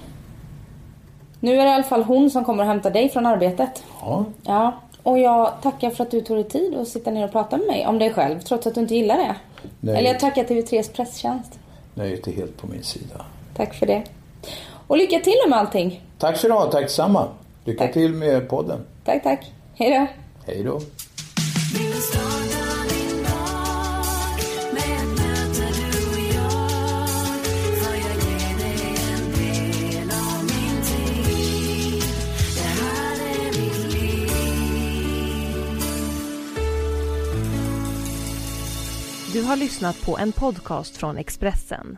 Nu 1.39 1.51
är 1.51 1.65
det 1.65 1.71
i 1.71 1.73
alla 1.73 1.83
fall 1.83 2.03
hon 2.03 2.29
som 2.29 2.45
kommer 2.45 2.63
och 2.63 2.69
hämtar 2.69 2.91
dig 2.91 3.09
från 3.09 3.25
arbetet. 3.25 3.83
Ja. 4.01 4.25
Ja. 4.43 4.81
Och 5.03 5.19
jag 5.19 5.53
tackar 5.61 5.89
för 5.89 6.03
att 6.03 6.11
du 6.11 6.21
tog 6.21 6.37
dig 6.37 6.43
tid 6.43 6.75
att 6.75 6.87
sitta 6.87 7.11
ner 7.11 7.25
och 7.25 7.31
prata 7.31 7.57
med 7.57 7.67
mig 7.67 7.87
om 7.87 7.99
dig 7.99 8.13
själv 8.13 8.39
trots 8.39 8.67
att 8.67 8.75
du 8.75 8.81
inte 8.81 8.95
gillar 8.95 9.17
det. 9.17 9.35
Nej. 9.79 9.97
Eller 9.97 10.09
jag 10.09 10.19
tackar 10.19 10.43
TV3s 10.43 10.93
presstjänst. 10.93 11.59
Nöjet 11.93 12.27
är 12.27 12.31
helt 12.31 12.57
på 12.57 12.67
min 12.67 12.83
sida. 12.83 13.25
Tack 13.55 13.73
för 13.73 13.85
det. 13.85 14.03
Och 14.89 14.97
lycka 14.97 15.19
till 15.19 15.37
med 15.49 15.59
allting. 15.59 16.03
Tack 16.17 16.37
så 16.37 16.47
du 16.47 16.53
ha, 16.53 16.71
tack 16.71 16.81
detsamma. 16.81 17.27
Lycka 17.63 17.83
tack. 17.83 17.93
till 17.93 18.13
med 18.13 18.49
podden. 18.49 18.85
Tack, 19.05 19.23
tack. 19.23 19.51
Hej 19.73 19.89
då. 19.89 20.07
Hej 20.53 20.63
då. 20.63 20.81
Du 39.33 39.43
har 39.43 39.55
lyssnat 39.55 40.05
på 40.05 40.17
en 40.17 40.31
podcast 40.31 40.97
från 40.97 41.17
Expressen. 41.17 41.97